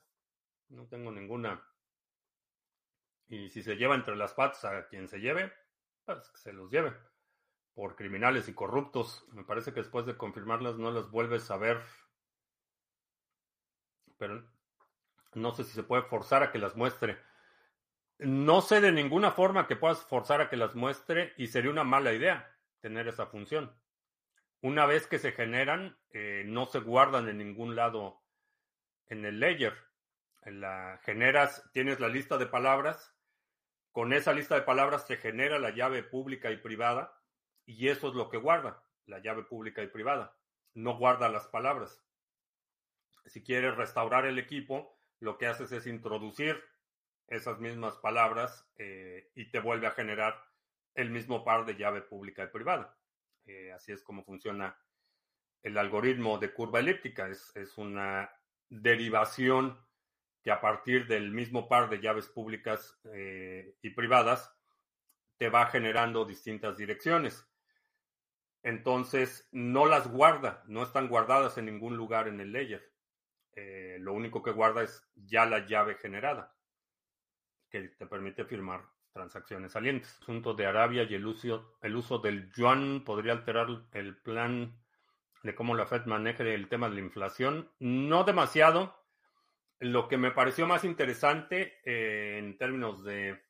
[0.69, 1.63] No tengo ninguna.
[3.27, 5.53] Y si se lleva entre las patas a quien se lleve,
[6.05, 6.93] pues que se los lleve.
[7.73, 9.25] Por criminales y corruptos.
[9.31, 11.81] Me parece que después de confirmarlas no las vuelves a ver.
[14.17, 14.43] Pero
[15.33, 17.17] no sé si se puede forzar a que las muestre.
[18.19, 21.83] No sé de ninguna forma que puedas forzar a que las muestre y sería una
[21.83, 23.73] mala idea tener esa función.
[24.61, 28.21] Una vez que se generan, eh, no se guardan en ningún lado
[29.07, 29.73] en el ledger.
[30.43, 33.13] En la, generas, tienes la lista de palabras.
[33.91, 37.13] Con esa lista de palabras se genera la llave pública y privada
[37.65, 40.37] y eso es lo que guarda, la llave pública y privada.
[40.73, 42.03] No guarda las palabras.
[43.25, 46.63] Si quieres restaurar el equipo, lo que haces es introducir
[47.27, 50.43] esas mismas palabras eh, y te vuelve a generar
[50.95, 52.97] el mismo par de llave pública y privada.
[53.45, 54.77] Eh, así es como funciona
[55.63, 57.27] el algoritmo de curva elíptica.
[57.27, 58.29] Es, una
[58.69, 59.77] derivación
[60.41, 64.53] que a partir del mismo par de llaves públicas eh, y privadas
[65.37, 67.47] te va generando distintas direcciones.
[68.63, 72.91] Entonces, no las guarda, no están guardadas en ningún lugar en el ledger.
[73.53, 76.55] Eh, lo único que guarda es ya la llave generada,
[77.69, 80.17] que te permite firmar transacciones salientes.
[80.21, 84.77] Asunto de Arabia y el uso, el uso del yuan podría alterar el plan
[85.43, 87.71] de cómo la Fed maneje el tema de la inflación.
[87.79, 88.95] No demasiado.
[89.79, 93.41] Lo que me pareció más interesante eh, en términos de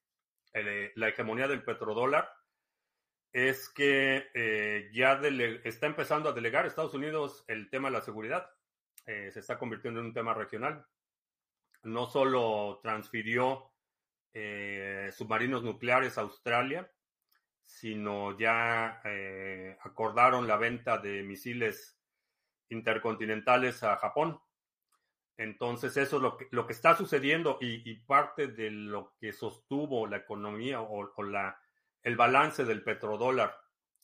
[0.53, 2.31] eh, la hegemonía del petrodólar
[3.33, 5.19] es que eh, ya
[5.63, 8.49] está empezando a delegar Estados Unidos el tema de la seguridad.
[9.05, 10.85] se está convirtiendo en un tema regional.
[11.83, 13.70] No solo transfirió
[14.33, 16.89] submarinos nucleares a Australia,
[17.71, 21.97] sino ya eh, acordaron la venta de misiles
[22.69, 24.39] intercontinentales a Japón.
[25.37, 30.05] Entonces, eso es lo que, lo que está sucediendo y, parte de lo que sostuvo
[30.05, 31.59] la economía o, la,
[32.03, 33.57] el balance del petrodólar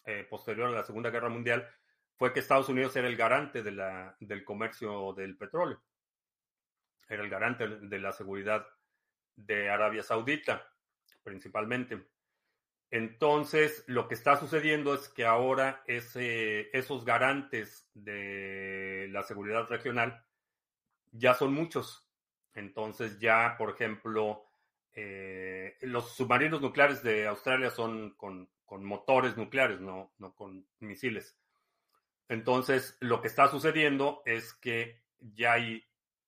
[0.05, 1.67] eh, posterior a la Segunda Guerra Mundial
[2.15, 5.83] fue que Estados Unidos era el garante de la, del comercio del petróleo,
[7.07, 8.65] era el garante de la seguridad
[9.37, 10.67] de Arabia Saudita,
[11.23, 12.05] principalmente.
[12.89, 20.25] Entonces, lo que está sucediendo es que ahora esos garantes de la seguridad regional
[21.11, 22.09] ya son muchos.
[22.53, 24.45] Entonces, ya, por ejemplo,
[24.93, 31.37] eh, los submarinos nucleares de Australia son con, motores nucleares, no, no con misiles.
[32.29, 35.83] Entonces, lo que está sucediendo es que ya hay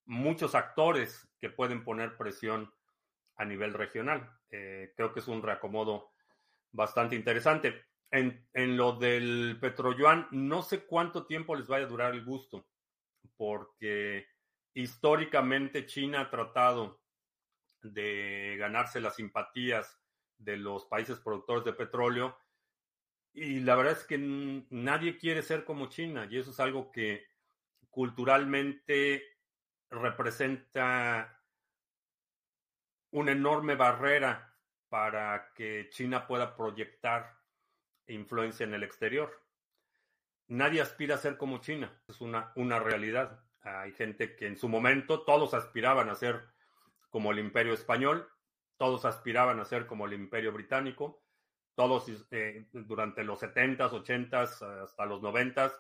[0.05, 2.74] muchos actores que pueden poner presión
[3.40, 4.30] a nivel regional.
[4.52, 6.12] Eh, creo que es un reacomodo
[6.72, 7.86] bastante interesante.
[8.12, 12.68] En, en lo del Petroyuan, no sé cuánto tiempo les vaya a durar el gusto,
[13.38, 14.28] porque
[14.74, 17.02] históricamente China ha tratado
[17.82, 20.00] de ganarse las simpatías
[20.38, 22.38] de los países productores de petróleo
[23.34, 24.18] y la verdad es que
[24.70, 27.26] nadie quiere ser como China y eso es algo que
[27.90, 29.24] culturalmente
[29.90, 31.39] representa
[33.12, 34.55] una enorme barrera
[34.89, 37.38] para que China pueda proyectar
[38.07, 39.43] influencia en el exterior.
[40.47, 43.43] Nadie aspira a ser como China, es una, una realidad.
[43.62, 46.43] Hay gente que en su momento todos aspiraban a ser
[47.10, 48.28] como el imperio español,
[48.78, 51.24] todos aspiraban a ser como el imperio británico,
[51.76, 55.74] todos eh, durante los 70s, 80s, hasta los 90s,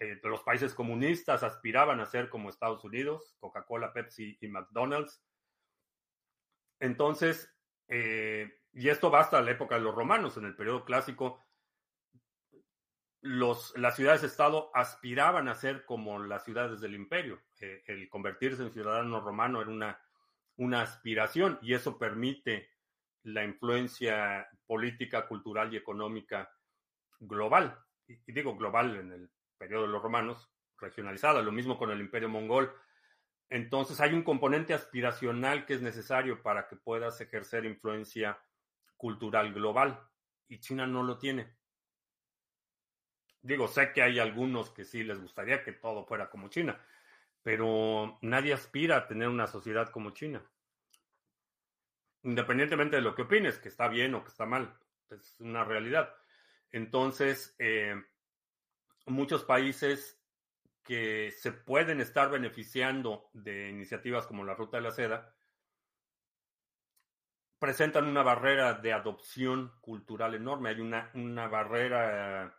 [0.00, 5.22] eh, los países comunistas aspiraban a ser como Estados Unidos, Coca-Cola, Pepsi y McDonald's.
[6.82, 7.48] Entonces,
[7.86, 11.46] eh, y esto va hasta la época de los romanos, en el periodo clásico,
[13.20, 17.40] los, las ciudades-estado aspiraban a ser como las ciudades del imperio.
[17.60, 20.02] Eh, el convertirse en ciudadano romano era una,
[20.56, 22.68] una aspiración y eso permite
[23.22, 26.52] la influencia política, cultural y económica
[27.20, 27.78] global.
[28.08, 31.42] Y, y digo global en el periodo de los romanos, regionalizada.
[31.42, 32.74] Lo mismo con el imperio mongol
[33.52, 38.38] entonces hay un componente aspiracional que es necesario para que puedas ejercer influencia
[38.96, 40.00] cultural global
[40.48, 41.54] y China no lo tiene.
[43.42, 46.80] Digo, sé que hay algunos que sí les gustaría que todo fuera como China,
[47.42, 50.42] pero nadie aspira a tener una sociedad como China.
[52.22, 54.74] Independientemente de lo que opines, que está bien o que está mal,
[55.10, 56.14] es una realidad.
[56.70, 58.02] Entonces, eh,
[59.04, 60.21] muchos países
[60.82, 65.34] que se pueden estar beneficiando de iniciativas como la Ruta de la Seda,
[67.58, 70.70] presentan una barrera de adopción cultural enorme.
[70.70, 72.58] Hay una, una barrera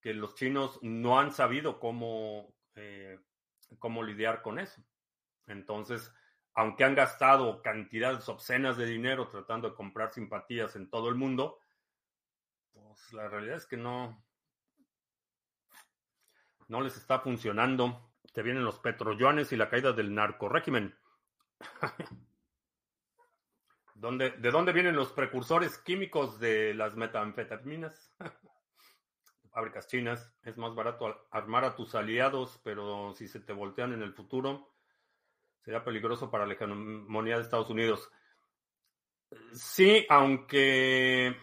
[0.00, 3.18] que los chinos no han sabido cómo, eh,
[3.78, 4.82] cómo lidiar con eso.
[5.46, 6.14] Entonces,
[6.52, 11.58] aunque han gastado cantidades obscenas de dinero tratando de comprar simpatías en todo el mundo,
[12.72, 14.25] pues la realidad es que no,
[16.68, 18.12] no les está funcionando.
[18.32, 20.94] Te vienen los petrollones y la caída del narcorégimen.
[23.94, 28.12] ¿De dónde vienen los precursores químicos de las metanfetaminas?
[29.50, 30.34] Fábricas chinas.
[30.42, 34.74] Es más barato armar a tus aliados, pero si se te voltean en el futuro,
[35.64, 38.10] sería peligroso para la hegemonía de Estados Unidos.
[39.52, 41.34] Sí, aunque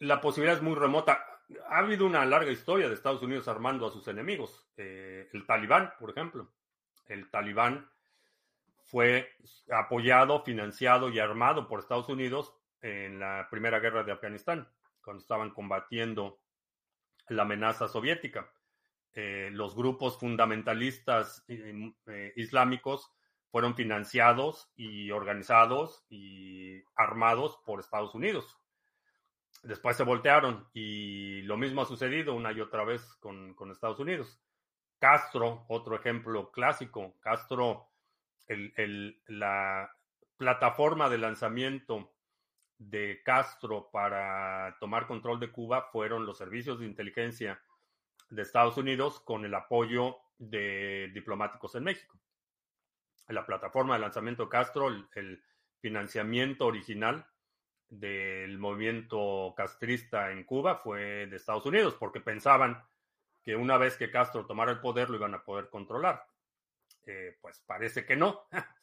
[0.00, 1.25] la posibilidad es muy remota
[1.68, 4.68] ha habido una larga historia de Estados Unidos armando a sus enemigos.
[4.76, 6.52] Eh, el talibán, por ejemplo.
[7.06, 7.88] El talibán
[8.84, 9.36] fue
[9.70, 14.68] apoyado, financiado y armado por Estados Unidos en la primera guerra de Afganistán,
[15.02, 16.40] cuando estaban combatiendo
[17.28, 18.50] la amenaza soviética.
[19.12, 23.12] Eh, los grupos fundamentalistas eh, islámicos
[23.50, 28.58] fueron financiados y organizados y armados por Estados Unidos.
[29.62, 34.40] Después se voltearon y lo mismo ha sucedido una y otra vez con, Estados Unidos.
[34.98, 37.88] Castro, otro ejemplo clásico, Castro,
[39.26, 39.90] la
[40.36, 42.12] plataforma de lanzamiento
[42.78, 47.60] de Castro para tomar control de Cuba fueron los servicios de inteligencia
[48.30, 52.18] de Estados Unidos con el apoyo de diplomáticos en México.
[53.28, 55.42] La plataforma de lanzamiento Castro, el,
[55.78, 57.26] financiamiento original
[57.88, 62.82] del movimiento castrista en Cuba fue de Estados Unidos, porque pensaban
[63.42, 66.26] que una vez que Castro tomara el poder lo iban a poder controlar.
[67.06, 68.46] Eh, pues parece que no.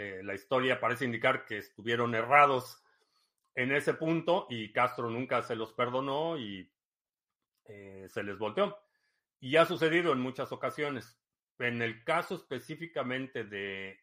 [0.00, 2.84] Eh, la historia parece indicar que estuvieron errados
[3.56, 6.72] en ese punto y Castro nunca se los perdonó y
[7.64, 8.78] eh, se les volteó.
[9.40, 11.20] Y ha sucedido en muchas ocasiones.
[11.58, 13.98] En el caso específicamente de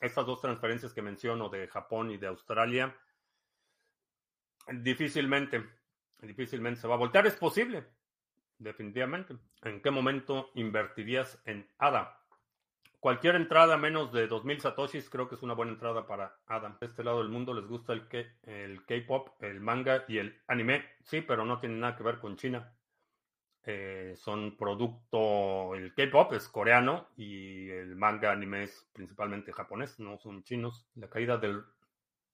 [0.00, 2.96] estas dos transferencias que menciono de Japón y de Australia,
[4.68, 5.64] difícilmente,
[6.20, 7.26] difícilmente se va a voltear.
[7.26, 7.84] Es posible,
[8.58, 9.36] definitivamente.
[9.62, 12.18] ¿En qué momento invertirías en ADA?
[13.00, 16.78] Cualquier entrada menos de 2000 satoshis creo que es una buena entrada para Adam.
[16.78, 20.84] De este lado del mundo les gusta el K-pop, el, manga y el anime.
[21.02, 22.72] Sí, pero no tiene nada que ver con China.
[23.64, 30.18] Eh, son producto, el K-pop es coreano y el manga anime es principalmente japonés, no
[30.18, 30.86] son chinos.
[30.94, 31.64] La caída del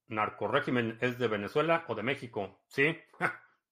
[0.08, 2.60] narcorégimen es de Venezuela o de México.
[2.66, 2.98] Sí,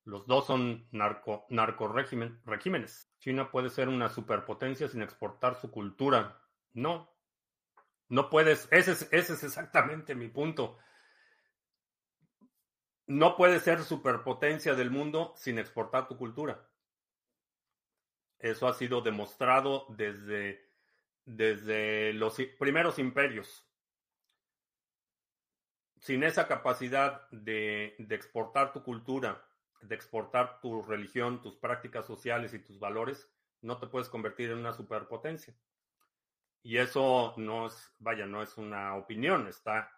[0.05, 1.47] los dos son narco,
[1.89, 3.11] regímenes.
[3.19, 6.41] China puede ser una superpotencia sin exportar su cultura.
[6.73, 7.13] No,
[8.09, 10.79] no puedes, ese es, ese es exactamente mi punto.
[13.09, 16.69] No puedes ser superpotencia del mundo sin exportar tu cultura.
[18.39, 20.71] Eso ha sido demostrado desde,
[21.25, 23.66] desde los primeros imperios.
[25.99, 29.43] Sin esa capacidad de, exportar tu cultura,
[29.81, 33.29] de exportar tu religión, tus prácticas sociales y tus valores,
[33.63, 35.55] no te puedes convertir en una superpotencia.
[36.63, 39.91] Y eso no es, vaya, no es una opinión, está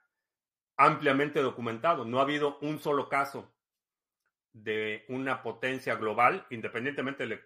[0.76, 2.04] ampliamente documentado.
[2.04, 3.52] No ha habido un solo caso
[4.52, 7.40] de una potencia global, independientemente, de,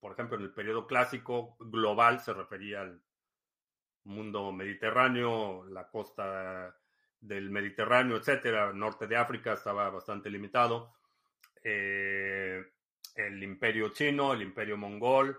[0.00, 3.02] por ejemplo, en el periodo clásico, global se refería al
[4.04, 6.76] mundo mediterráneo, la costa
[7.26, 8.72] del Mediterráneo, etcétera.
[8.72, 10.94] Norte de África estaba bastante limitado.
[11.62, 12.64] Eh,
[13.14, 15.38] el imperio chino, el imperio mongol,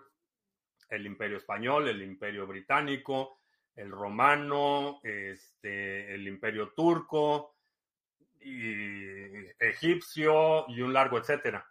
[0.90, 3.40] el imperio español, el imperio británico,
[3.76, 7.58] el romano, este, el imperio turco,
[8.40, 11.68] y egipcio y un largo etcétera.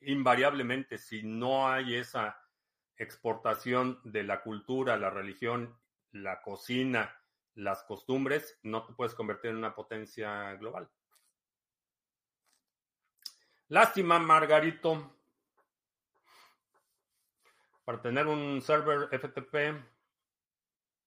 [0.00, 2.38] Invariablemente, si no hay esa
[2.96, 5.76] exportación de la cultura, la religión,
[6.12, 7.17] la cocina,
[7.58, 10.88] las costumbres, no te puedes convertir en una potencia global.
[13.68, 15.16] Lástima, Margarito.
[17.84, 19.74] Para tener un server FTP,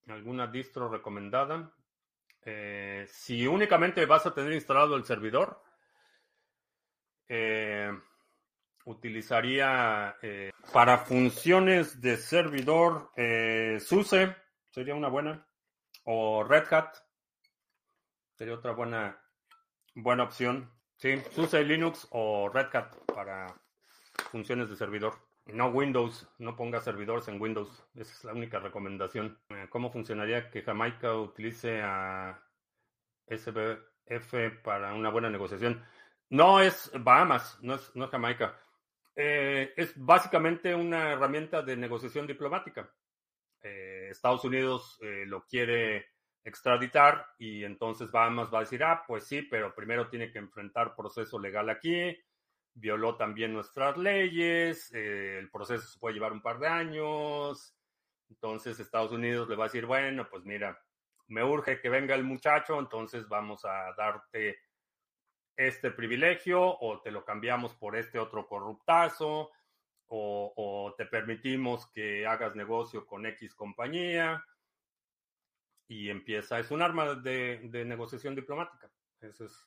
[0.08, 1.72] alguna distro recomendada.
[2.44, 5.62] Eh, si únicamente vas a tener instalado el servidor,
[7.28, 7.90] eh,
[8.84, 13.10] utilizaría eh, para funciones de servidor
[13.80, 14.36] SUSE,
[14.70, 15.46] sería una buena,
[16.04, 16.96] o Red Hat,
[18.36, 19.18] sería otra buena,
[19.94, 20.70] buena opción.
[20.96, 23.46] Sí, SUSE Linux o Red Hat para
[24.30, 25.14] funciones de servidor.
[25.46, 27.84] No Windows, no ponga servidores en Windows.
[27.94, 29.38] Esa es la única recomendación.
[29.48, 32.40] Eh, ¿Cómo funcionaría que Jamaica utilice a
[33.26, 35.84] SBF para una buena negociación?
[36.30, 38.56] No es Bahamas, no es, no Jamaica.
[39.14, 42.88] Eh, es básicamente una herramienta de negociación diplomática.
[43.62, 46.06] Eh, Estados Unidos lo quiere
[46.44, 50.94] extraditar y entonces Bahamas va a decir, ah, pues sí, pero primero tiene que enfrentar
[50.96, 52.16] proceso legal aquí
[52.74, 57.76] violó también nuestras leyes, eh, el proceso se puede llevar un par de años,
[58.30, 60.80] entonces Estados Unidos le va a decir, bueno, pues mira,
[61.28, 64.58] me urge que venga el muchacho, entonces vamos a darte
[65.56, 69.50] este privilegio o te lo cambiamos por este otro corruptazo
[70.14, 74.44] o, te permitimos que hagas negocio con X compañía
[75.88, 78.90] y empieza, es un arma de, negociación diplomática.
[79.20, 79.66] Eso es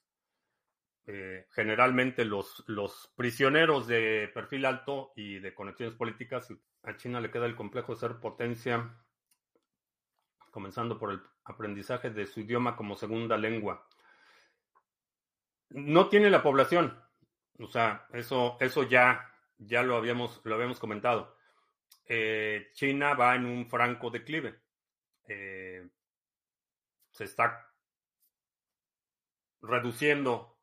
[1.08, 7.32] eh, generalmente los, los prisioneros de perfil alto y de conexiones políticas, a China le
[7.32, 8.96] queda el complejo de ser potencia,
[10.52, 13.88] comenzando por el aprendizaje de su idioma como segunda lengua.
[15.70, 17.00] No tiene la población,
[17.60, 21.36] o sea, eso, eso ya, ya lo, habíamos, lo habíamos comentado.
[22.08, 24.60] Eh, China va en un franco declive.
[25.28, 25.88] Eh,
[27.12, 27.72] se está
[29.62, 30.60] reduciendo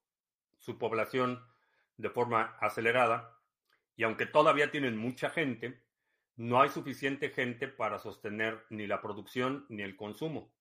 [0.59, 1.45] su población
[1.97, 3.39] de forma acelerada
[3.97, 5.83] y aunque todavía tienen mucha gente,
[6.37, 10.53] no hay suficiente gente para sostener ni la producción ni el consumo.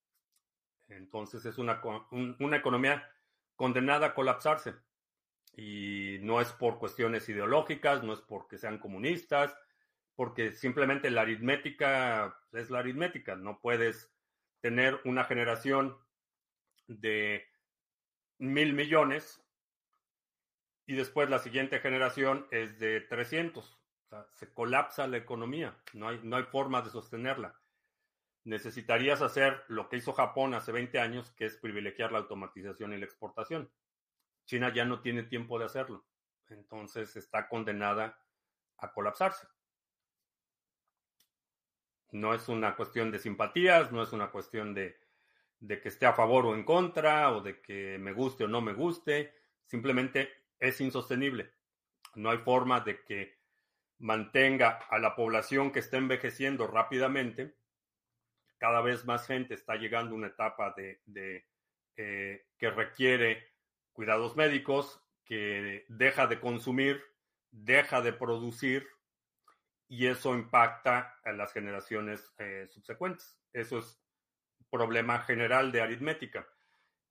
[0.88, 1.80] Entonces es una,
[2.10, 3.08] una economía
[3.56, 4.74] condenada a colapsarse.
[5.54, 9.54] Y no es por cuestiones ideológicas, no es porque sean comunistas,
[10.14, 13.36] porque simplemente la aritmética es la aritmética.
[13.36, 14.10] No puedes
[14.60, 15.96] tener una generación
[16.86, 17.46] de
[18.38, 19.42] mil millones
[20.86, 23.64] y después la siguiente generación es de 300.
[23.64, 27.58] O sea, se colapsa la economía, no hay, no hay forma de sostenerla.
[28.44, 32.98] Necesitarías hacer lo que hizo Japón hace 20 años, que es privilegiar la automatización y
[32.98, 33.70] la exportación.
[34.44, 36.04] China ya no tiene tiempo de hacerlo,
[36.48, 38.18] entonces está condenada
[38.78, 39.46] a colapsarse.
[42.12, 44.98] No es una cuestión de simpatías, no es una cuestión de,
[45.66, 48.74] que esté a favor o en contra, o de que me guste o no me
[48.74, 49.34] guste.
[49.64, 51.54] Simplemente es insostenible.
[52.14, 53.40] No hay forma de que
[53.98, 57.56] mantenga a la población que está envejeciendo rápidamente.
[58.58, 61.46] Cada vez más gente está llegando a una etapa de,
[61.96, 63.51] eh, que requiere
[63.92, 67.02] cuidados médicos, que deja de consumir,
[67.50, 68.88] deja de producir
[69.88, 73.38] y eso impacta a las generaciones eh, subsecuentes.
[73.52, 74.02] Eso es
[74.70, 76.48] problema general de aritmética.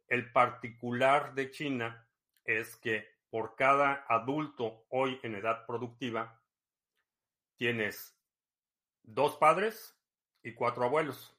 [0.08, 2.08] El particular de China
[2.44, 6.42] es que por cada adulto hoy en edad productiva,
[7.56, 8.20] tienes
[9.04, 9.98] dos padres
[10.44, 11.38] y cuatro abuelos.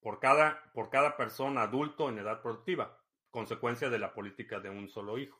[0.00, 3.00] Por cada, por cada persona adulto en edad productiva,
[3.36, 5.38] consecuencia de la política de un solo hijo.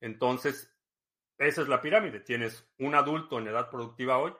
[0.00, 0.74] Entonces,
[1.36, 2.20] esa es la pirámide.
[2.20, 4.34] Tienes un adulto en edad productiva hoy.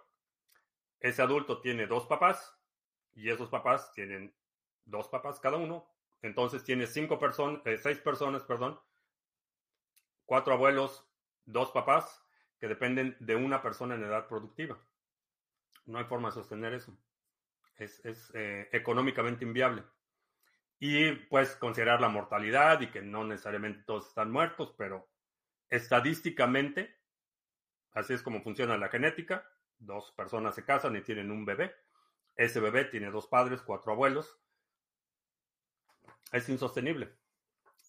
[0.99, 2.59] Ese adulto tiene dos papás
[3.13, 4.35] y esos papás tienen
[4.87, 5.87] dos papás cada uno.
[6.23, 8.81] Entonces tienes cinco personas, eh, seis personas, perdón,
[10.25, 11.07] cuatro abuelos,
[11.45, 12.25] dos papás
[12.59, 14.79] que dependen de una persona en edad productiva.
[15.85, 16.97] No hay forma de sostener eso.
[17.77, 18.01] Es,
[18.33, 19.85] eh, económicamente inviable.
[20.87, 25.09] Y pues considerar la mortalidad y que no necesariamente todos están muertos, pero
[25.71, 26.95] Estadísticamente,
[27.95, 29.45] así es como funciona la genética.
[29.79, 31.75] Dos personas se casan y tienen un bebé.
[32.37, 34.39] Ese bebé tiene dos padres, cuatro abuelos.
[36.31, 37.13] Es insostenible.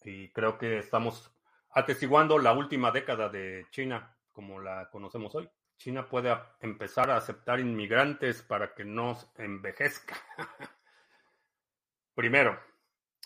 [0.03, 1.31] Y creo que estamos
[1.71, 5.47] atestiguando la última década de China como la conocemos hoy.
[5.77, 10.15] China puede empezar a aceptar inmigrantes para que no envejezca.
[12.15, 12.57] Primero,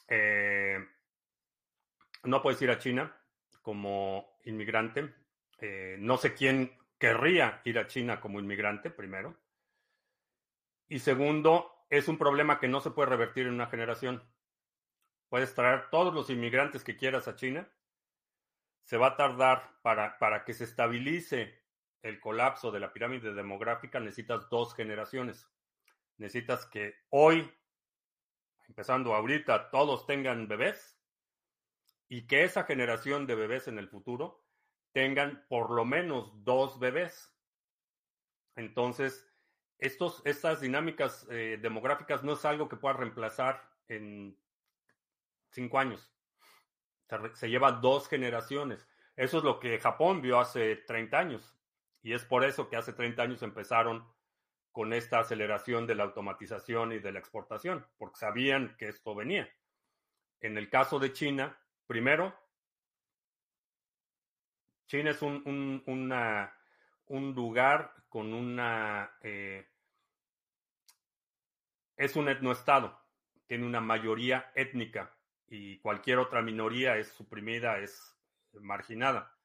[0.10, 0.86] eh,
[2.24, 3.16] no puedes ir a China
[3.62, 5.14] como inmigrante.
[5.60, 9.38] Eh, no sé quién querría ir a China como inmigrante, primero.
[10.88, 14.24] Y segundo, es un problema que no se puede revertir en una generación.
[15.30, 17.70] Puedes traer todos los inmigrantes que quieras a China.
[18.84, 21.64] Se va a tardar para, para que se estabilice
[22.02, 24.00] el colapso de la pirámide demográfica.
[24.00, 25.48] Necesitas dos generaciones.
[26.18, 27.52] Necesitas que hoy,
[28.70, 30.98] empezando ahorita, todos tengan bebés
[32.08, 34.46] y que esa generación de bebés en el futuro
[34.94, 37.36] tengan por lo menos dos bebés.
[38.56, 39.28] Entonces,
[39.80, 44.38] estos, estas dinámicas eh, demográficas no es algo que pueda reemplazar en
[45.52, 46.12] cinco años.
[47.34, 48.88] Se, lleva dos generaciones.
[49.16, 51.56] Eso es lo que Japón vio hace 30 años.
[52.02, 54.08] Y es por eso que hace 30 años empezaron
[54.72, 59.50] con esta aceleración de la automatización y de la exportación, porque sabían que esto venía.
[60.42, 61.60] En el caso de China,
[61.90, 62.32] Primero,
[64.86, 65.84] China es un,
[67.36, 69.12] lugar con una...
[69.22, 69.68] Eh,
[71.98, 72.96] es un etnoestado,
[73.48, 75.18] tiene una mayoría étnica
[75.48, 78.16] y cualquier otra minoría es suprimida, es
[78.54, 79.36] marginada.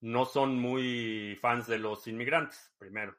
[0.00, 3.16] No son muy fans de los inmigrantes, primero.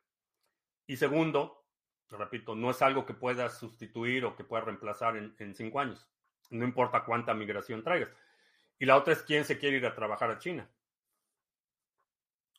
[0.88, 1.65] Y segundo,
[2.09, 6.09] repito, no es algo que pueda sustituir o que pueda reemplazar en, en cinco años.
[6.49, 8.09] No importa cuánta migración traigas.
[8.80, 10.69] Y la otra es quién se quiere ir a trabajar a China.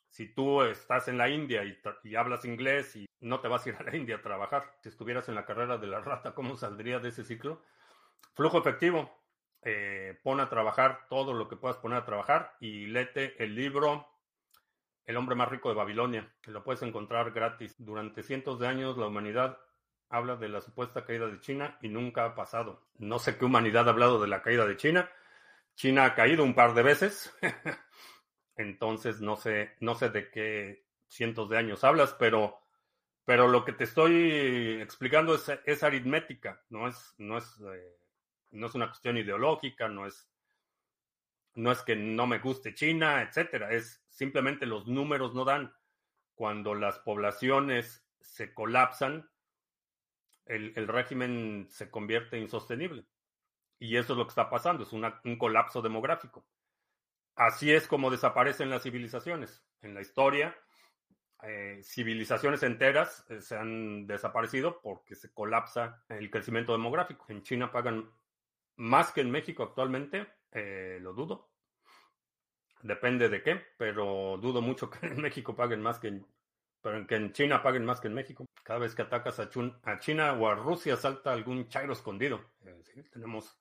[0.09, 3.75] Si tú estás en la India y, hablas inglés y no te vas a ir
[3.79, 6.99] a la India a trabajar, si estuvieras en la carrera de la rata, ¿cómo saldría
[6.99, 7.63] de ese ciclo?
[8.33, 9.17] Flujo efectivo.
[9.61, 14.07] Eh, pon a trabajar todo lo que puedas poner a trabajar y léete el libro
[15.09, 17.73] El hombre más rico de Babilonia, que lo puedes encontrar gratis.
[17.79, 19.57] Durante cientos de años la humanidad
[20.07, 22.85] habla de la supuesta caída de China y nunca ha pasado.
[22.99, 25.09] No sé qué humanidad ha hablado de la caída de China,
[25.73, 27.35] China ha caído un par de veces.
[28.55, 32.59] Entonces no sé, no sé de qué cientos de años hablas, pero,
[33.25, 37.97] pero lo que te estoy explicando es, aritmética, no es, no es, eh,
[38.51, 40.29] no es una cuestión ideológica, no es,
[41.55, 43.71] no es que no me guste China, etcétera.
[43.71, 45.73] Es simplemente los números no dan.
[46.35, 49.29] Cuando las poblaciones se colapsan,
[50.45, 53.05] el, el régimen se convierte insostenible.
[53.79, 56.45] Y eso es lo que está pasando, es un colapso demográfico.
[57.35, 59.63] Así es como desaparecen las civilizaciones.
[59.81, 60.53] En la historia,
[61.41, 67.25] eh, civilizaciones enteras eh, se han desaparecido porque se colapsa el crecimiento demográfico.
[67.29, 68.11] En China pagan
[68.75, 71.48] más que en México actualmente, eh, lo dudo.
[72.81, 76.25] Depende de qué, pero dudo mucho que en México paguen más que en,
[76.81, 78.45] pero que en China paguen más que en México.
[78.63, 79.49] Cada vez que atacas a,
[79.83, 82.41] a China o a Rusia salta algún chairo escondido.
[83.11, 83.57] tenemos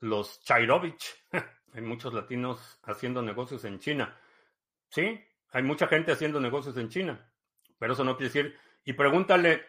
[0.00, 1.24] los Chairovich.
[1.72, 4.16] hay muchos latinos haciendo negocios en China.
[4.88, 7.32] Sí, hay mucha gente haciendo negocios en China,
[7.78, 8.58] pero eso no quiere decir.
[8.84, 9.64] Y pregúntale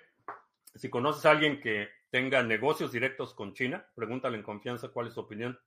[0.76, 5.14] si conoces a alguien que tenga negocios directos con China, pregúntale en confianza cuál es
[5.14, 5.60] su opinión.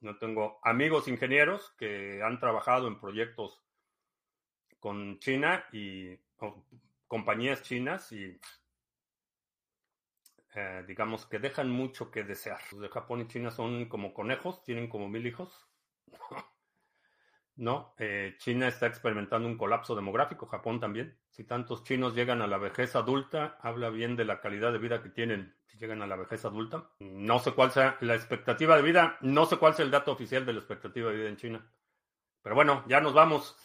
[0.00, 3.62] No tengo amigos ingenieros que han trabajado en proyectos
[4.78, 6.16] con China y
[7.06, 8.38] compañías chinas y
[10.54, 12.60] eh, digamos que dejan mucho que desear.
[12.72, 15.68] Los de Japón y China son como conejos, tienen como mil hijos.
[17.56, 21.18] No, eh, China está experimentando un colapso demográfico, Japón también.
[21.30, 25.02] Si tantos chinos llegan a la vejez adulta, habla bien de la calidad de vida
[25.02, 26.90] que tienen si llegan a la vejez adulta.
[27.00, 30.44] No sé cuál sea la expectativa de vida, no sé cuál sea el dato oficial
[30.44, 31.72] de la expectativa de vida en China.
[32.42, 33.56] Pero bueno, ya nos vamos.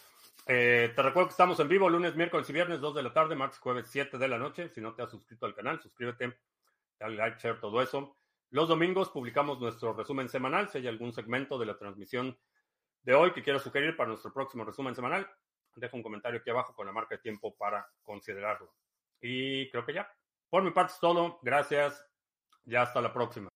[0.47, 3.35] Eh, te recuerdo que estamos en vivo lunes, miércoles y viernes, 2 de la tarde,
[3.35, 4.69] martes, jueves, 7 de la noche.
[4.69, 6.39] Si no te has suscrito al canal, suscríbete,
[6.97, 8.15] dale like, share, todo eso.
[8.51, 10.69] Los domingos publicamos nuestro resumen semanal.
[10.69, 12.38] Si hay algún segmento de la transmisión
[13.03, 15.30] de hoy que quiero sugerir para nuestro próximo resumen semanal,
[15.76, 18.73] deja un comentario aquí abajo con la marca de tiempo para considerarlo.
[19.22, 20.11] Y creo que ya.
[20.49, 21.40] Por mi parte es todo.
[21.41, 22.06] Gracias.
[22.65, 23.51] Ya hasta la próxima.